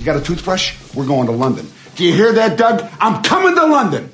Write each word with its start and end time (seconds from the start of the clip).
You 0.00 0.06
got 0.06 0.16
a 0.16 0.22
toothbrush? 0.22 0.78
We're 0.94 1.04
going 1.04 1.26
to 1.26 1.32
London. 1.32 1.70
Do 1.94 2.04
you 2.06 2.14
hear 2.14 2.32
that, 2.32 2.56
Doug? 2.56 2.90
I'm 3.02 3.22
coming 3.22 3.54
to 3.54 3.66
London. 3.66 4.10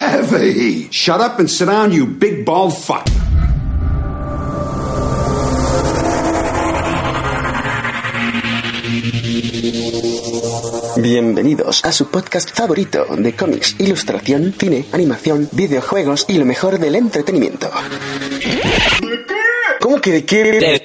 Heavy. 0.00 0.88
Shut 0.92 1.20
up 1.20 1.40
and 1.40 1.50
sit 1.50 1.66
down, 1.66 1.90
you 1.90 2.06
big 2.06 2.46
bald 2.46 2.78
fuck. 2.78 3.04
Bienvenidos 10.98 11.84
a 11.84 11.90
su 11.90 12.06
podcast 12.06 12.50
favorito 12.54 13.06
de 13.18 13.34
cómics, 13.34 13.74
ilustración, 13.80 14.54
cine, 14.56 14.86
animación, 14.92 15.48
videojuegos 15.50 16.26
y 16.28 16.38
lo 16.38 16.44
mejor 16.44 16.78
del 16.78 16.94
entretenimiento. 16.94 17.72
¿Cómo 19.86 20.00
que 20.00 20.10
de 20.10 20.24
qué? 20.24 20.82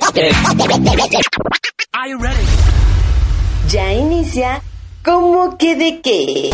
Ya 3.68 3.94
inicia. 3.94 4.62
¿Cómo 5.04 5.58
que 5.58 5.76
de 5.76 6.02
qué? 6.02 6.52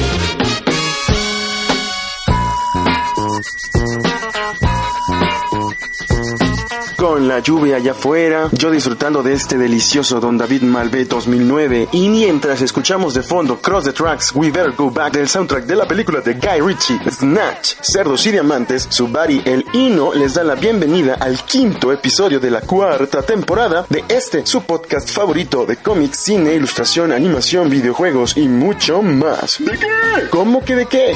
Con 6.97 7.27
la 7.27 7.39
lluvia 7.39 7.75
allá 7.75 7.91
afuera, 7.91 8.49
yo 8.53 8.71
disfrutando 8.71 9.21
de 9.21 9.33
este 9.33 9.55
delicioso 9.55 10.19
Don 10.19 10.35
David 10.35 10.63
Malvé 10.63 11.05
2009 11.05 11.89
y 11.91 12.09
mientras 12.09 12.63
escuchamos 12.63 13.13
de 13.13 13.21
fondo 13.21 13.59
Cross 13.61 13.83
the 13.83 13.93
Tracks, 13.93 14.31
We 14.33 14.49
Better 14.49 14.73
Go 14.75 14.89
Back 14.89 15.13
del 15.13 15.29
soundtrack 15.29 15.65
de 15.65 15.75
la 15.75 15.87
película 15.87 16.21
de 16.21 16.33
Guy 16.33 16.59
Ritchie, 16.59 16.99
Snatch, 17.11 17.75
Cerdos 17.81 18.25
y 18.25 18.31
Diamantes, 18.31 18.87
su 18.89 19.07
buddy 19.09 19.43
El 19.45 19.63
Hino 19.73 20.11
les 20.11 20.33
da 20.33 20.43
la 20.43 20.55
bienvenida 20.55 21.13
al 21.19 21.45
quinto 21.45 21.93
episodio 21.93 22.39
de 22.39 22.49
la 22.49 22.61
cuarta 22.61 23.21
temporada 23.21 23.85
de 23.89 24.03
este, 24.09 24.43
su 24.47 24.63
podcast 24.63 25.07
favorito 25.07 25.67
de 25.67 25.77
cómics, 25.77 26.17
cine, 26.17 26.55
ilustración, 26.55 27.11
animación, 27.11 27.69
videojuegos 27.69 28.35
y 28.35 28.47
mucho 28.47 29.03
más. 29.03 29.57
¿De 29.59 29.77
qué? 29.77 30.29
¿Cómo 30.31 30.65
que 30.65 30.75
de 30.75 30.87
qué? 30.87 31.15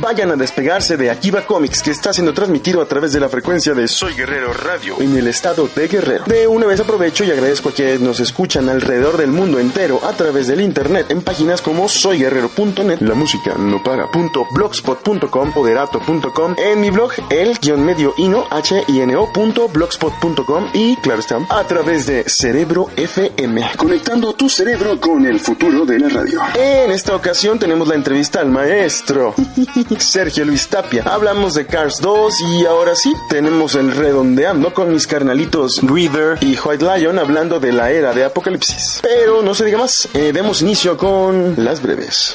Vayan 0.00 0.30
a 0.30 0.36
despegarse 0.36 0.96
de 0.96 1.10
Akiva 1.10 1.46
Comics, 1.46 1.82
que 1.82 1.90
está 1.90 2.12
siendo 2.12 2.32
transmitido 2.34 2.80
a 2.80 2.86
través 2.86 3.12
de 3.12 3.20
la 3.20 3.28
frecuencia 3.28 3.74
de 3.74 3.88
Soy 3.88 4.14
Guerrero 4.14 4.52
Radio 4.52 5.00
en 5.00 5.16
el 5.16 5.26
estado 5.26 5.68
de 5.74 5.88
Guerrero. 5.88 6.24
De 6.26 6.46
una 6.46 6.66
vez 6.66 6.80
aprovecho 6.80 7.24
y 7.24 7.30
agradezco 7.30 7.70
a 7.70 7.72
quienes 7.72 8.00
nos 8.00 8.20
escuchan 8.20 8.68
alrededor 8.68 9.16
del 9.16 9.30
mundo 9.30 9.58
entero 9.58 10.00
a 10.04 10.12
través 10.12 10.46
del 10.46 10.60
internet 10.60 11.06
en 11.10 11.22
páginas 11.22 11.60
como 11.62 11.88
soyguerrero.net, 11.88 13.00
la 13.00 13.14
música 13.14 13.54
no 13.58 13.82
para.blogspot.com 13.82 15.52
o 15.54 15.66
derato.com, 15.66 16.56
en 16.58 16.80
mi 16.80 16.90
blog 16.90 17.12
el 17.30 17.58
guion 17.58 17.84
medio 17.84 18.14
ino 18.18 18.46
h 18.50 18.84
i 18.88 19.00
n 19.00 19.16
o.blogspot.com 19.16 20.70
y 20.72 20.96
claro 20.96 21.20
está, 21.20 21.38
a 21.48 21.64
través 21.66 22.06
de 22.06 22.24
Cerebro 22.26 22.88
FM, 22.96 23.72
conectando 23.76 24.34
tu 24.34 24.48
cerebro 24.48 24.98
con 25.00 25.26
el 25.26 25.40
futuro 25.40 25.84
de 25.84 25.98
la 25.98 26.08
radio. 26.08 26.40
En 26.54 26.90
esta 26.90 27.14
ocasión 27.14 27.58
tenemos 27.58 27.88
la 27.88 27.94
entrevista 27.94 28.40
al 28.40 28.50
maestro 28.50 29.34
Sergio 29.98 30.44
Luis 30.44 30.68
Tapia. 30.68 31.02
Hablamos 31.04 31.54
de 31.54 31.66
Cars 31.66 31.98
2 32.00 32.34
y 32.40 32.66
ahora 32.66 32.94
sí, 32.94 33.12
tenemos 33.28 33.74
el 33.74 33.92
redondeando 33.92 34.72
con 34.72 34.92
mis 34.92 35.06
carnalitos 35.06 35.80
Reader 35.82 36.38
y 36.40 36.56
White 36.58 36.84
Lion 36.84 37.18
hablando 37.18 37.60
de 37.60 37.72
la 37.72 37.90
era 37.90 38.12
de 38.12 38.24
Apocalipsis. 38.24 39.00
Pero 39.02 39.42
no 39.42 39.54
se 39.54 39.64
diga 39.64 39.78
más, 39.78 40.08
eh, 40.14 40.32
demos 40.32 40.62
inicio 40.62 40.96
con 40.96 41.54
las 41.56 41.82
breves. 41.82 42.34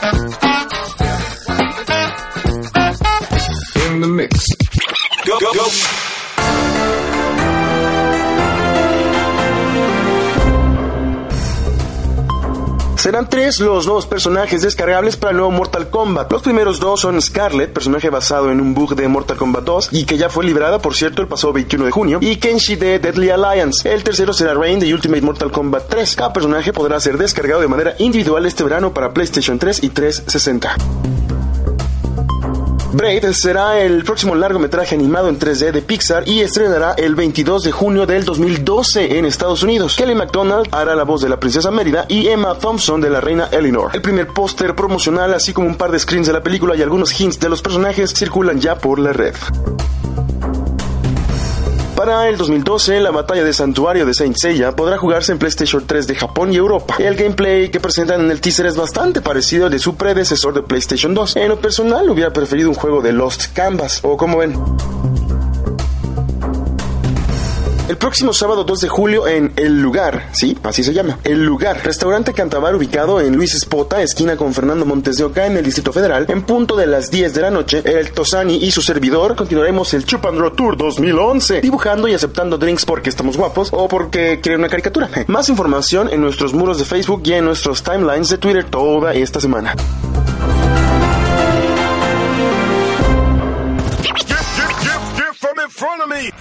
mix. 4.07 4.45
Go, 5.25 5.37
go, 5.39 5.53
go. 5.53 6.18
Serán 13.09 13.27
tres 13.27 13.59
los 13.59 13.87
nuevos 13.87 14.05
personajes 14.05 14.61
descargables 14.61 15.17
para 15.17 15.31
el 15.31 15.37
nuevo 15.37 15.49
Mortal 15.49 15.89
Kombat. 15.89 16.31
Los 16.31 16.43
primeros 16.43 16.79
dos 16.79 16.99
son 16.99 17.19
Scarlet, 17.19 17.73
personaje 17.73 18.11
basado 18.11 18.51
en 18.51 18.61
un 18.61 18.75
bug 18.75 18.93
de 18.93 19.07
Mortal 19.07 19.35
Kombat 19.35 19.63
2 19.63 19.89
y 19.93 20.05
que 20.05 20.15
ya 20.15 20.29
fue 20.29 20.45
liberada, 20.45 20.77
por 20.77 20.93
cierto, 20.95 21.23
el 21.23 21.27
pasado 21.27 21.51
21 21.51 21.85
de 21.85 21.91
junio, 21.91 22.19
y 22.21 22.35
Kenshi 22.35 22.75
de 22.75 22.99
Deadly 22.99 23.31
Alliance. 23.31 23.91
El 23.91 24.03
tercero 24.03 24.31
será 24.31 24.53
Rain 24.53 24.79
de 24.79 24.93
Ultimate 24.93 25.23
Mortal 25.23 25.49
Kombat 25.49 25.87
3. 25.89 26.15
Cada 26.17 26.33
personaje 26.33 26.71
podrá 26.71 26.99
ser 26.99 27.17
descargado 27.17 27.61
de 27.61 27.67
manera 27.67 27.95
individual 27.97 28.45
este 28.45 28.63
verano 28.63 28.93
para 28.93 29.11
PlayStation 29.11 29.57
3 29.57 29.81
y 29.81 29.89
360. 29.89 31.28
Brave 32.91 33.33
será 33.33 33.79
el 33.79 34.03
próximo 34.03 34.33
largometraje 34.33 34.95
animado 34.95 35.29
en 35.29 35.37
3D 35.37 35.71
de 35.71 35.81
Pixar 35.83 36.27
y 36.27 36.41
estrenará 36.41 36.93
el 36.93 37.13
22 37.13 37.63
de 37.63 37.71
junio 37.71 38.07
del 38.07 38.25
2012 38.25 39.17
en 39.17 39.25
Estados 39.25 39.61
Unidos. 39.61 39.95
Kelly 39.95 40.15
MacDonald 40.15 40.67
hará 40.71 40.95
la 40.95 41.03
voz 41.03 41.21
de 41.21 41.29
la 41.29 41.39
princesa 41.39 41.69
Mérida 41.69 42.05
y 42.07 42.27
Emma 42.27 42.57
Thompson 42.57 42.99
de 42.99 43.11
la 43.11 43.21
reina 43.21 43.47
Eleanor. 43.51 43.91
El 43.93 44.01
primer 44.01 44.27
póster 44.27 44.75
promocional, 44.75 45.35
así 45.35 45.53
como 45.53 45.67
un 45.67 45.75
par 45.75 45.91
de 45.91 45.99
screens 45.99 46.27
de 46.27 46.33
la 46.33 46.41
película 46.41 46.75
y 46.75 46.81
algunos 46.81 47.19
hints 47.19 47.39
de 47.39 47.49
los 47.49 47.61
personajes 47.61 48.11
circulan 48.11 48.59
ya 48.59 48.79
por 48.79 48.97
la 48.97 49.13
red. 49.13 49.35
Para 51.99 52.29
el 52.29 52.37
2012, 52.37 53.01
la 53.01 53.11
batalla 53.11 53.43
de 53.43 53.51
Santuario 53.51 54.05
de 54.05 54.13
Saint 54.13 54.33
Seiya 54.33 54.73
podrá 54.73 54.97
jugarse 54.97 55.33
en 55.33 55.37
PlayStation 55.37 55.85
3 55.85 56.07
de 56.07 56.15
Japón 56.15 56.53
y 56.53 56.55
Europa. 56.55 56.95
El 56.97 57.17
gameplay 57.17 57.69
que 57.69 57.81
presentan 57.81 58.21
en 58.21 58.31
el 58.31 58.39
teaser 58.39 58.67
es 58.67 58.77
bastante 58.77 59.19
parecido 59.19 59.65
al 59.65 59.71
de 59.73 59.79
su 59.79 59.97
predecesor 59.97 60.53
de 60.53 60.61
PlayStation 60.61 61.13
2. 61.13 61.35
En 61.35 61.49
lo 61.49 61.59
personal, 61.59 62.09
hubiera 62.09 62.31
preferido 62.31 62.69
un 62.69 62.75
juego 62.75 63.01
de 63.01 63.11
Lost 63.11 63.47
Canvas, 63.51 63.99
o 64.03 64.15
como 64.15 64.37
ven. 64.37 64.53
El 67.89 67.97
próximo 67.97 68.33
sábado 68.33 68.65
2 68.65 68.81
de 68.81 68.87
julio 68.87 69.27
en 69.27 69.51
El 69.55 69.81
Lugar, 69.81 70.29
sí, 70.31 70.55
así 70.61 70.83
se 70.83 70.93
llama, 70.93 71.17
El 71.23 71.43
Lugar, 71.43 71.83
restaurante 71.83 72.35
Cantabar 72.35 72.75
ubicado 72.75 73.19
en 73.19 73.35
Luis 73.35 73.55
Espota, 73.55 74.03
esquina 74.03 74.37
con 74.37 74.53
Fernando 74.53 74.85
Montes 74.85 75.17
de 75.17 75.23
Oca 75.23 75.47
en 75.47 75.57
el 75.57 75.65
Distrito 75.65 75.91
Federal, 75.91 76.27
en 76.29 76.43
punto 76.43 76.75
de 76.75 76.85
las 76.85 77.09
10 77.09 77.33
de 77.33 77.41
la 77.41 77.49
noche, 77.49 77.81
el 77.83 78.11
Tosani 78.11 78.57
y 78.57 78.69
su 78.69 78.83
servidor 78.83 79.35
continuaremos 79.35 79.91
el 79.95 80.05
Chup 80.05 80.23
Tour 80.55 80.77
2011, 80.77 81.61
dibujando 81.61 82.07
y 82.07 82.13
aceptando 82.13 82.59
drinks 82.59 82.85
porque 82.85 83.09
estamos 83.09 83.37
guapos 83.37 83.69
o 83.71 83.87
porque 83.87 84.39
quieren 84.39 84.61
una 84.61 84.69
caricatura. 84.69 85.09
Más 85.25 85.49
información 85.49 86.09
en 86.13 86.21
nuestros 86.21 86.53
muros 86.53 86.77
de 86.77 86.85
Facebook 86.85 87.23
y 87.25 87.33
en 87.33 87.45
nuestros 87.45 87.81
timelines 87.81 88.29
de 88.29 88.37
Twitter 88.37 88.65
toda 88.65 89.15
esta 89.15 89.41
semana. 89.41 89.73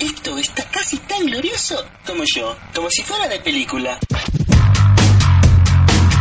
Esto 0.01 0.37
está 0.37 0.65
casi 0.65 0.97
tan 0.99 1.25
glorioso 1.27 1.77
como 2.05 2.25
yo, 2.35 2.57
como 2.75 2.91
si 2.91 3.03
fuera 3.03 3.29
de 3.29 3.39
película. 3.39 3.97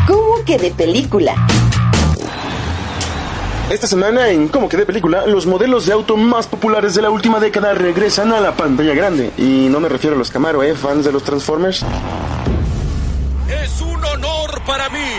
¿Cómo 0.08 0.46
que 0.46 0.60
de 0.60 0.70
película? 0.70 1.34
Esta 3.72 3.88
semana 3.88 4.30
en 4.30 4.50
Como 4.50 4.70
que 4.70 4.78
de 4.78 4.86
película, 4.86 5.26
los 5.26 5.48
modelos 5.48 5.88
de 5.88 5.94
auto 5.94 6.16
más 6.16 6.46
populares 6.46 6.94
de 6.94 7.02
la 7.02 7.10
última 7.10 7.40
década 7.40 7.74
regresan 7.74 8.34
a 8.34 8.40
la 8.40 8.56
pantalla 8.56 8.94
grande. 8.94 9.32
Y 9.36 9.68
no 9.68 9.80
me 9.80 9.90
refiero 9.90 10.16
a 10.16 10.20
los 10.20 10.30
Camaro, 10.30 10.62
¿eh? 10.62 10.76
Fans 10.76 11.04
de 11.04 11.12
los 11.12 11.24
Transformers. 11.24 11.84
Es 13.64 13.82
un 13.82 14.06
honor 14.06 14.62
para 14.64 14.90
mí 14.90 15.10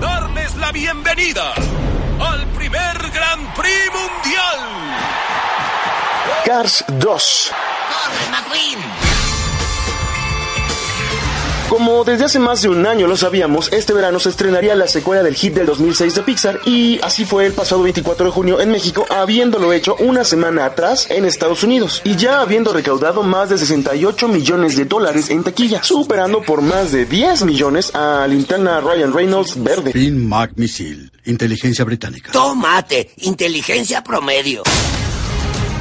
darles 0.00 0.54
la 0.58 0.70
bienvenida 0.70 1.54
al 1.54 2.46
primer 2.52 3.10
Gran 3.12 3.52
Prix 3.54 3.90
Mundial. 3.92 4.93
Cars 6.44 6.84
2. 7.00 7.50
¡Corre, 7.88 8.30
McQueen! 8.30 8.78
Como 11.70 12.04
desde 12.04 12.26
hace 12.26 12.38
más 12.38 12.60
de 12.60 12.68
un 12.68 12.86
año 12.86 13.06
lo 13.06 13.16
sabíamos, 13.16 13.72
este 13.72 13.94
verano 13.94 14.20
se 14.20 14.28
estrenaría 14.28 14.74
la 14.74 14.86
secuela 14.86 15.22
del 15.22 15.34
hit 15.34 15.54
del 15.54 15.64
2006 15.64 16.14
de 16.14 16.22
Pixar 16.22 16.60
y 16.66 17.00
así 17.02 17.24
fue 17.24 17.46
el 17.46 17.54
pasado 17.54 17.82
24 17.82 18.26
de 18.26 18.30
junio 18.30 18.60
en 18.60 18.70
México, 18.70 19.06
habiéndolo 19.08 19.72
hecho 19.72 19.96
una 20.00 20.22
semana 20.22 20.66
atrás 20.66 21.06
en 21.10 21.24
Estados 21.24 21.62
Unidos 21.62 22.02
y 22.04 22.14
ya 22.16 22.42
habiendo 22.42 22.74
recaudado 22.74 23.22
más 23.22 23.48
de 23.48 23.56
68 23.56 24.28
millones 24.28 24.76
de 24.76 24.84
dólares 24.84 25.30
en 25.30 25.44
taquilla, 25.44 25.82
superando 25.82 26.42
por 26.42 26.60
más 26.60 26.92
de 26.92 27.06
10 27.06 27.44
millones 27.44 27.94
a 27.94 28.26
Linterna 28.26 28.82
Ryan 28.82 29.14
Reynolds 29.14 29.62
verde. 29.62 29.92
Finn 29.92 30.28
McMissil, 30.28 31.10
inteligencia 31.24 31.86
británica. 31.86 32.32
Tómate, 32.32 33.12
inteligencia 33.16 34.04
promedio. 34.04 34.62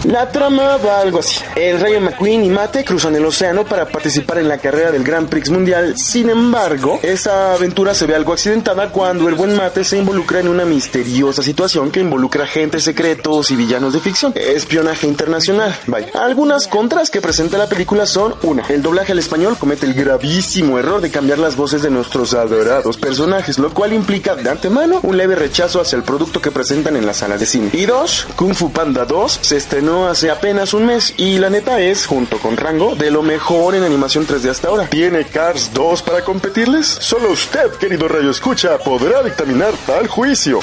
La 0.05 0.29
trama 0.29 0.75
va 0.77 0.99
algo 0.99 1.19
así. 1.19 1.39
El 1.55 1.79
Rayo 1.79 2.01
McQueen 2.01 2.43
y 2.43 2.49
Mate 2.49 2.83
cruzan 2.83 3.15
el 3.15 3.25
océano 3.25 3.63
para 3.63 3.87
participar 3.87 4.37
en 4.39 4.49
la 4.49 4.57
carrera 4.57 4.91
del 4.91 5.01
Grand 5.01 5.29
Prix 5.29 5.49
Mundial. 5.49 5.97
Sin 5.97 6.29
embargo, 6.29 6.99
esa 7.01 7.53
aventura 7.53 7.93
se 7.93 8.05
ve 8.05 8.13
algo 8.13 8.33
accidentada 8.33 8.91
cuando 8.91 9.29
el 9.29 9.35
buen 9.35 9.55
Mate 9.55 9.85
se 9.85 9.97
involucra 9.97 10.41
en 10.41 10.49
una 10.49 10.65
misteriosa 10.65 11.41
situación 11.41 11.89
que 11.89 12.01
involucra 12.01 12.43
agentes 12.43 12.83
secretos 12.83 13.49
y 13.51 13.55
villanos 13.55 13.93
de 13.93 14.01
ficción. 14.01 14.33
Espionaje 14.35 15.07
internacional. 15.07 15.73
Vaya. 15.87 16.09
Algunas 16.15 16.67
contras 16.67 17.09
que 17.09 17.21
presenta 17.21 17.57
la 17.57 17.67
película 17.67 18.05
son 18.05 18.35
una, 18.43 18.63
el 18.67 18.81
doblaje 18.81 19.13
al 19.13 19.19
español 19.19 19.55
comete 19.57 19.85
el 19.85 19.93
gravísimo 19.93 20.77
error 20.79 20.99
de 20.99 21.11
cambiar 21.11 21.39
las 21.39 21.55
voces 21.55 21.81
de 21.81 21.89
nuestros 21.89 22.33
adorados 22.33 22.97
personajes, 22.97 23.57
lo 23.57 23.73
cual 23.73 23.93
implica 23.93 24.35
de 24.35 24.49
antemano 24.49 24.99
un 25.03 25.15
leve 25.15 25.35
rechazo 25.35 25.79
hacia 25.79 25.95
el 25.95 26.03
producto 26.03 26.41
que 26.41 26.51
presentan 26.51 26.97
en 26.97 27.05
las 27.05 27.17
salas 27.17 27.39
de 27.39 27.45
cine. 27.45 27.69
Y 27.71 27.85
dos, 27.85 28.27
Kung 28.35 28.53
Fu 28.53 28.69
Panda 28.69 29.05
2 29.05 29.39
se 29.41 29.55
estrenó 29.55 29.92
hace 30.01 30.31
apenas 30.31 30.73
un 30.73 30.85
mes 30.85 31.13
y 31.17 31.37
la 31.37 31.49
neta 31.49 31.79
es, 31.79 32.05
junto 32.07 32.39
con 32.39 32.57
Rango, 32.57 32.95
de 32.95 33.11
lo 33.11 33.21
mejor 33.21 33.75
en 33.75 33.83
animación 33.83 34.25
3D 34.25 34.49
hasta 34.49 34.67
ahora. 34.67 34.87
¿Tiene 34.89 35.25
Cars 35.25 35.71
2 35.73 36.01
para 36.01 36.23
competirles? 36.23 36.87
Solo 36.87 37.31
usted, 37.31 37.71
querido 37.73 38.07
Rayo 38.07 38.31
Escucha, 38.31 38.77
podrá 38.79 39.21
dictaminar 39.21 39.73
tal 39.85 40.07
juicio. 40.07 40.59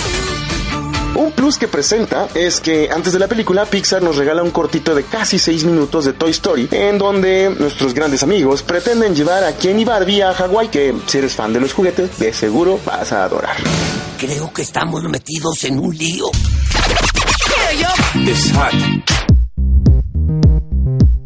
Un 1.15 1.33
plus 1.33 1.59
que 1.59 1.69
presenta 1.69 2.29
es 2.35 2.61
que 2.61 2.89
antes 2.91 3.13
de 3.13 3.19
la 3.19 3.29
película 3.29 3.67
Pixar 3.67 4.03
nos 4.03 4.17
regala 4.17 4.43
un 4.43 4.51
cortito 4.51 4.95
de 4.95 5.05
casi 5.05 5.39
6 5.39 5.65
minutos 5.65 6.05
de 6.05 6.13
Toy 6.13 6.31
Story 6.31 6.69
en 6.73 6.99
donde 6.99 7.55
nuestros 7.59 7.95
grandes 7.95 8.23
amigos 8.23 8.63
pretenden 8.63 9.15
llevar 9.15 9.45
a 9.45 9.57
Ken 9.57 9.79
y 9.79 9.85
Barbie 9.85 10.23
a 10.23 10.35
Hawái 10.35 10.69
que 10.69 10.95
si 11.07 11.19
eres 11.19 11.35
fan 11.35 11.53
de 11.53 11.61
los 11.61 11.73
juguetes 11.73 12.19
de 12.19 12.33
seguro 12.33 12.81
vas 12.85 13.13
a 13.13 13.25
adorar. 13.25 13.57
Creo 14.19 14.53
que 14.53 14.63
estamos 14.63 15.03
metidos 15.05 15.65
en 15.65 15.79
un 15.79 15.97
lío. 15.97 16.31
Hot. 18.55 19.20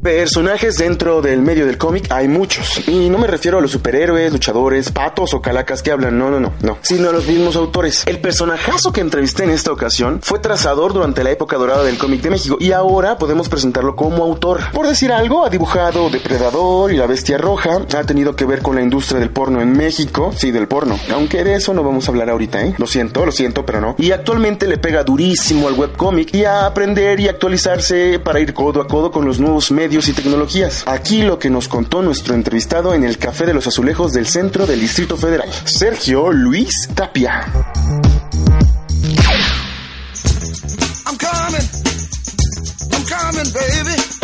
Personajes 0.05 0.77
dentro 0.77 1.23
del 1.23 1.41
medio 1.41 1.65
del 1.65 1.79
cómic 1.79 2.13
hay 2.13 2.29
muchos. 2.29 2.87
Y 2.87 3.09
no 3.09 3.17
me 3.17 3.27
refiero 3.27 3.57
a 3.57 3.63
los 3.63 3.71
superhéroes, 3.71 4.31
luchadores, 4.31 4.93
patos 4.93 5.33
o 5.33 5.41
calacas 5.41 5.83
que 5.83 5.93
hablan, 5.93 6.19
no, 6.19 6.31
no, 6.31 6.39
no, 6.39 6.53
no. 6.61 6.77
Sino 6.83 7.09
a 7.09 7.13
los 7.13 7.27
mismos 7.27 7.57
autores. 7.57 8.03
El 8.05 8.21
personajazo 8.21 8.93
que 8.93 9.01
entrevisté 9.01 9.45
en 9.45 9.51
esta 9.51 9.73
ocasión 9.73 10.21
fue 10.23 10.41
trazador 10.41 10.93
durante 10.93 11.25
la 11.25 11.31
época 11.31 11.57
dorada 11.57 11.85
del 11.85 11.97
cómic 11.97 12.21
de 12.21 12.29
México 12.29 12.59
y 12.61 12.73
ahora 12.73 13.17
podemos 13.17 13.49
presentarlo 13.49 13.97
como 13.97 14.23
autor. 14.25 14.61
Por 14.75 14.87
decir 14.87 15.11
algo, 15.11 15.47
ha 15.47 15.49
dibujado 15.49 16.11
Depredador 16.11 16.93
y 16.93 16.99
La 16.99 17.07
Bestia 17.07 17.39
Roja, 17.39 17.81
ha 17.97 18.05
tenido 18.05 18.37
que 18.37 18.45
ver 18.45 18.61
con 18.61 18.75
la 18.75 18.83
industria 18.83 19.21
del 19.21 19.31
porno 19.31 19.63
en 19.63 19.73
México, 19.73 20.35
sí, 20.37 20.51
del 20.51 20.69
porno. 20.69 21.01
Aunque 21.15 21.45
de 21.45 21.55
eso 21.55 21.73
no 21.73 21.83
vamos 21.83 22.09
a 22.09 22.11
hablar 22.11 22.29
ahorita, 22.29 22.63
¿eh? 22.63 22.75
Lo 22.77 22.87
siento, 22.87 23.25
lo 23.25 23.33
siento, 23.33 23.65
pero 23.65 23.81
no. 23.81 23.95
Y 23.97 24.11
actualmente 24.11 24.67
le 24.67 24.77
pega 24.77 25.03
durísimo 25.03 25.67
al 25.67 25.73
webcómic 25.73 26.35
y 26.35 26.45
a 26.45 26.67
aprender 26.67 27.21
y 27.21 27.29
actualizarse 27.29 28.19
para 28.19 28.41
ir 28.41 28.53
codo 28.53 28.83
a 28.83 28.87
codo 28.87 29.11
con 29.11 29.25
los 29.25 29.41
nuevos 29.41 29.71
medios 29.71 29.94
y 29.95 30.13
tecnologías. 30.13 30.83
Aquí 30.87 31.23
lo 31.23 31.39
que 31.39 31.51
nos 31.51 31.69
contó 31.69 32.03
nuestro 32.03 32.35
entrevistado 32.35 32.95
en 32.95 33.05
el 33.05 33.17
Café 33.17 33.47
de 33.47 33.55
los 33.55 33.67
Azulejos 33.69 34.13
del 34.13 34.27
centro 34.27 34.67
del 34.67 34.81
Distrito 34.81 35.17
Federal, 35.17 35.49
Sergio 35.65 36.33
Luis 36.33 36.89
Tapia. 36.95 37.47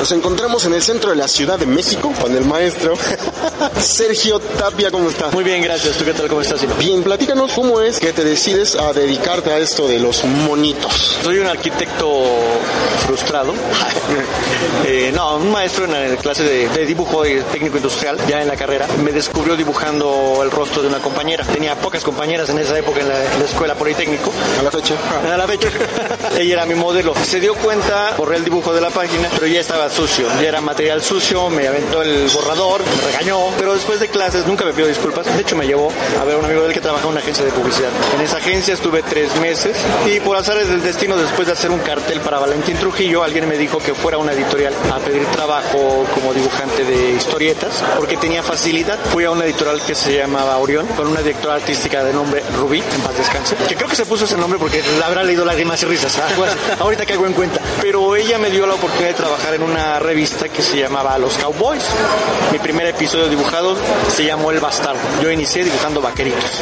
Nos 0.00 0.12
encontramos 0.12 0.64
en 0.64 0.72
el 0.72 0.80
centro 0.80 1.10
de 1.10 1.16
la 1.16 1.28
Ciudad 1.28 1.58
de 1.58 1.66
México 1.66 2.10
con 2.18 2.34
el 2.34 2.42
maestro 2.46 2.94
Sergio 3.78 4.38
Tapia. 4.40 4.90
¿Cómo 4.90 5.10
está? 5.10 5.30
Muy 5.30 5.44
bien, 5.44 5.60
gracias. 5.60 5.98
¿Tú 5.98 6.06
qué 6.06 6.14
tal? 6.14 6.26
¿Cómo 6.26 6.40
estás? 6.40 6.58
Sino? 6.58 6.74
Bien, 6.76 7.02
platícanos 7.02 7.52
cómo 7.52 7.82
es 7.82 8.00
que 8.00 8.14
te 8.14 8.24
decides 8.24 8.76
a 8.76 8.94
dedicarte 8.94 9.50
a 9.50 9.58
esto 9.58 9.86
de 9.86 9.98
los 9.98 10.24
monitos. 10.24 11.18
Soy 11.22 11.36
un 11.36 11.46
arquitecto 11.46 12.24
frustrado. 13.06 13.52
Eh, 14.86 15.12
no, 15.14 15.36
un 15.36 15.52
maestro 15.52 15.84
en 15.84 15.92
la 15.92 16.16
clase 16.16 16.42
de, 16.42 16.68
de 16.68 16.86
dibujo 16.86 17.24
y 17.24 17.40
técnico 17.52 17.76
industrial, 17.76 18.16
ya 18.26 18.40
en 18.40 18.48
la 18.48 18.56
carrera, 18.56 18.86
me 19.04 19.12
descubrió 19.12 19.56
dibujando 19.56 20.40
el 20.42 20.50
rostro 20.50 20.82
de 20.82 20.88
una 20.88 20.98
compañera. 20.98 21.44
Tenía 21.44 21.76
pocas 21.76 22.02
compañeras 22.02 22.48
en 22.48 22.58
esa 22.58 22.78
época 22.78 23.00
en 23.00 23.08
la, 23.08 23.24
en 23.32 23.38
la 23.38 23.44
escuela 23.44 23.74
politécnico. 23.74 24.32
A 24.58 24.62
la 24.62 24.70
fecha. 24.70 24.94
A 25.32 25.36
la 25.36 25.46
fecha. 25.46 25.68
Ella 26.38 26.54
era 26.54 26.66
mi 26.66 26.74
modelo. 26.74 27.14
Se 27.24 27.40
dio 27.40 27.54
cuenta, 27.54 28.14
borré 28.16 28.36
el 28.36 28.44
dibujo 28.44 28.72
de 28.72 28.80
la 28.80 28.90
página, 28.90 29.28
pero 29.34 29.46
ya 29.46 29.60
estaba 29.60 29.89
sucio. 29.90 30.26
Ya 30.40 30.48
era 30.48 30.60
material 30.60 31.02
sucio, 31.02 31.50
me 31.50 31.66
aventó 31.66 32.02
el 32.02 32.28
borrador, 32.28 32.82
me 32.82 33.02
regañó. 33.12 33.38
Pero 33.58 33.74
después 33.74 34.00
de 34.00 34.08
clases 34.08 34.46
nunca 34.46 34.64
me 34.64 34.72
pidió 34.72 34.86
disculpas. 34.86 35.26
De 35.26 35.40
hecho, 35.40 35.56
me 35.56 35.66
llevó 35.66 35.92
a 36.20 36.24
ver 36.24 36.36
a 36.36 36.38
un 36.38 36.44
amigo 36.44 36.62
de 36.62 36.68
él 36.68 36.72
que 36.72 36.80
trabaja 36.80 37.04
en 37.04 37.10
una 37.10 37.20
agencia 37.20 37.44
de 37.44 37.50
publicidad. 37.50 37.90
En 38.14 38.20
esa 38.20 38.38
agencia 38.38 38.74
estuve 38.74 39.02
tres 39.02 39.34
meses 39.40 39.76
y 40.06 40.20
por 40.20 40.36
azares 40.36 40.68
del 40.68 40.82
destino, 40.82 41.16
después 41.16 41.46
de 41.46 41.52
hacer 41.52 41.70
un 41.70 41.80
cartel 41.80 42.20
para 42.20 42.38
Valentín 42.38 42.76
Trujillo, 42.76 43.22
alguien 43.22 43.48
me 43.48 43.56
dijo 43.56 43.78
que 43.78 43.94
fuera 43.94 44.16
a 44.16 44.20
una 44.20 44.32
editorial 44.32 44.74
a 44.92 44.98
pedir 44.98 45.24
trabajo 45.26 46.04
como 46.14 46.32
dibujante 46.32 46.84
de 46.84 47.12
historietas 47.12 47.82
porque 47.96 48.16
tenía 48.16 48.42
facilidad. 48.42 48.98
Fui 49.12 49.24
a 49.24 49.30
una 49.30 49.44
editorial 49.44 49.80
que 49.82 49.94
se 49.94 50.16
llamaba 50.16 50.56
Orión 50.58 50.86
con 50.88 51.08
una 51.08 51.20
directora 51.20 51.54
artística 51.54 52.04
de 52.04 52.12
nombre 52.12 52.42
Rubí, 52.56 52.78
en 52.78 53.00
paz 53.02 53.16
descanse, 53.16 53.56
que 53.68 53.74
creo 53.74 53.88
que 53.88 53.96
se 53.96 54.06
puso 54.06 54.24
ese 54.24 54.36
nombre 54.36 54.58
porque 54.58 54.82
la 54.98 55.06
habrá 55.06 55.22
leído 55.22 55.44
lágrimas 55.44 55.82
y 55.82 55.86
risas. 55.86 56.18
¿ah? 56.18 56.28
Pues, 56.36 56.50
ahorita 56.78 57.06
caigo 57.06 57.26
en 57.26 57.32
cuenta. 57.32 57.60
Pero 57.80 58.16
ella 58.16 58.38
me 58.38 58.50
dio 58.50 58.66
la 58.66 58.74
oportunidad 58.74 59.08
de 59.08 59.14
trabajar 59.14 59.54
en 59.54 59.62
una 59.62 59.79
revista 59.98 60.48
que 60.48 60.62
se 60.62 60.78
llamaba 60.78 61.16
Los 61.18 61.36
Cowboys. 61.38 61.84
Mi 62.52 62.58
primer 62.58 62.86
episodio 62.86 63.28
dibujado 63.28 63.76
se 64.08 64.24
llamó 64.24 64.50
El 64.50 64.60
Bastardo. 64.60 65.00
Yo 65.22 65.30
inicié 65.30 65.64
dibujando 65.64 66.00
vaqueritos 66.00 66.60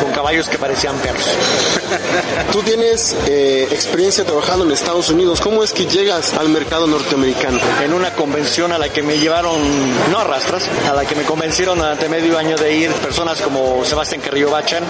con 0.00 0.12
caballos 0.12 0.48
que 0.48 0.58
parecían 0.58 0.96
perros. 0.96 1.24
Tú 2.52 2.62
tienes 2.62 3.16
eh, 3.26 3.68
experiencia 3.70 4.24
trabajando 4.24 4.64
en 4.64 4.72
Estados 4.72 5.10
Unidos. 5.10 5.40
¿Cómo 5.40 5.62
es 5.62 5.72
que 5.72 5.86
llegas 5.86 6.34
al 6.34 6.48
mercado 6.48 6.86
norteamericano? 6.86 7.58
En 7.82 7.92
una 7.92 8.12
convención 8.12 8.72
a 8.72 8.78
la 8.78 8.88
que 8.88 9.02
me 9.02 9.18
llevaron, 9.18 9.56
no 10.10 10.18
a 10.18 10.24
rastras, 10.24 10.68
a 10.90 10.94
la 10.94 11.04
que 11.04 11.14
me 11.14 11.22
convencieron 11.22 11.78
durante 11.78 12.08
medio 12.08 12.38
año 12.38 12.56
de 12.56 12.74
ir 12.74 12.92
personas 12.92 13.40
como 13.40 13.84
Sebastián 13.84 14.20
Carrillo 14.20 14.50
Bachan 14.50 14.82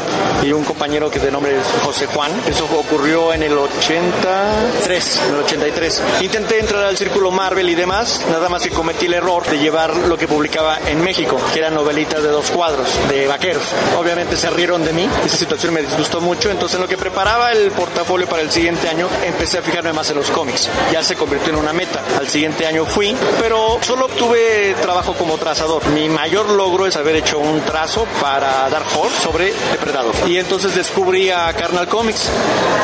y 0.43 0.53
un 0.53 0.65
compañero 0.65 1.11
que 1.11 1.19
de 1.19 1.31
nombre 1.31 1.56
es 1.59 1.85
José 1.85 2.06
Juan. 2.06 2.31
Eso 2.49 2.65
ocurrió 2.65 3.32
en 3.32 3.43
el 3.43 3.56
83, 3.56 5.20
en 5.29 5.35
el 5.35 5.41
83. 5.41 6.03
Intenté 6.23 6.61
entrar 6.61 6.85
al 6.85 6.97
círculo 6.97 7.31
Marvel 7.31 7.57
y 7.66 7.75
demás, 7.75 8.22
nada 8.31 8.49
más 8.49 8.62
que 8.62 8.70
cometí 8.70 9.06
el 9.06 9.14
error 9.14 9.44
de 9.44 9.58
llevar 9.58 9.96
lo 9.96 10.16
que 10.16 10.28
publicaba 10.28 10.78
en 10.87 11.02
México, 11.02 11.37
que 11.52 11.58
eran 11.58 11.75
novelitas 11.75 12.22
de 12.22 12.28
dos 12.28 12.50
cuadros, 12.50 12.87
de 13.08 13.26
vaqueros. 13.26 13.64
Obviamente 13.99 14.37
se 14.37 14.49
rieron 14.50 14.84
de 14.84 14.93
mí, 14.93 15.08
esa 15.25 15.37
situación 15.37 15.75
me 15.75 15.82
disgustó 15.82 16.20
mucho, 16.20 16.50
entonces 16.50 16.76
en 16.76 16.82
lo 16.82 16.88
que 16.88 16.96
preparaba 16.96 17.50
el 17.50 17.72
portafolio 17.72 18.28
para 18.28 18.43
el 18.43 18.52
siguiente 18.52 18.88
año, 18.88 19.08
empecé 19.25 19.58
a 19.58 19.62
fijarme 19.62 19.93
más 19.93 20.08
en 20.10 20.19
los 20.19 20.31
cómics. 20.31 20.69
Ya 20.93 21.02
se 21.02 21.16
convirtió 21.16 21.52
en 21.52 21.58
una 21.58 21.72
meta. 21.72 22.00
Al 22.19 22.28
siguiente 22.28 22.66
año 22.66 22.84
fui, 22.84 23.16
pero 23.40 23.78
solo 23.81 24.06
obtuve 24.06 24.76
trabajo 24.81 25.14
como 25.14 25.37
trazador. 25.38 25.84
Mi 25.88 26.08
mayor 26.08 26.50
logro 26.50 26.87
es 26.87 26.96
haber 26.96 27.16
hecho 27.16 27.38
un 27.38 27.60
trazo 27.62 28.06
para 28.20 28.69
Dark 28.69 28.87
Horse 28.96 29.22
sobre 29.22 29.52
Depredador. 29.72 30.14
Y 30.28 30.38
entonces 30.38 30.75
descubrí 30.75 31.31
a 31.31 31.52
Carnal 31.55 31.88
Comics, 31.88 32.28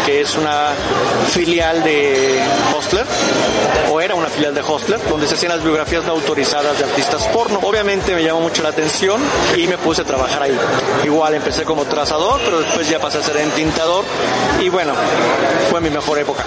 que 0.07 0.23
es 0.23 0.35
una 0.35 0.71
filial 1.31 1.83
de 1.85 2.41
Hostler, 2.77 3.05
o 3.91 4.01
era 4.01 4.15
una 4.15 4.29
filial 4.29 4.54
de 4.55 4.61
Hostler, 4.61 5.01
donde 5.09 5.27
se 5.27 5.35
hacían 5.35 5.53
las 5.53 5.63
biografías 5.63 6.05
no 6.05 6.13
autorizadas 6.13 6.79
de 6.79 6.85
artistas 6.85 7.27
porno. 7.29 7.61
Obviamente 7.63 8.15
me 8.15 8.23
llamó 8.23 8.41
mucho 8.41 8.63
la 8.63 8.71
atención 8.71 9.21
y 9.57 9.67
me 9.67 9.79
puse 9.79 10.03
a 10.03 10.05
trabajar 10.05 10.43
ahí. 10.43 10.57
Igual 11.05 11.35
empecé 11.35 11.65
como 11.65 11.85
trazador, 11.85 12.41
pero 12.45 12.61
después 12.61 12.89
ya 12.89 12.99
pasé 12.99 13.19
a 13.19 13.23
ser 13.23 13.37
entintador 13.39 14.05
y 14.61 14.69
bueno, 14.69 14.93
fue 15.71 15.81
mi 15.81 15.91
mejor 15.91 16.19
época. 16.19 16.45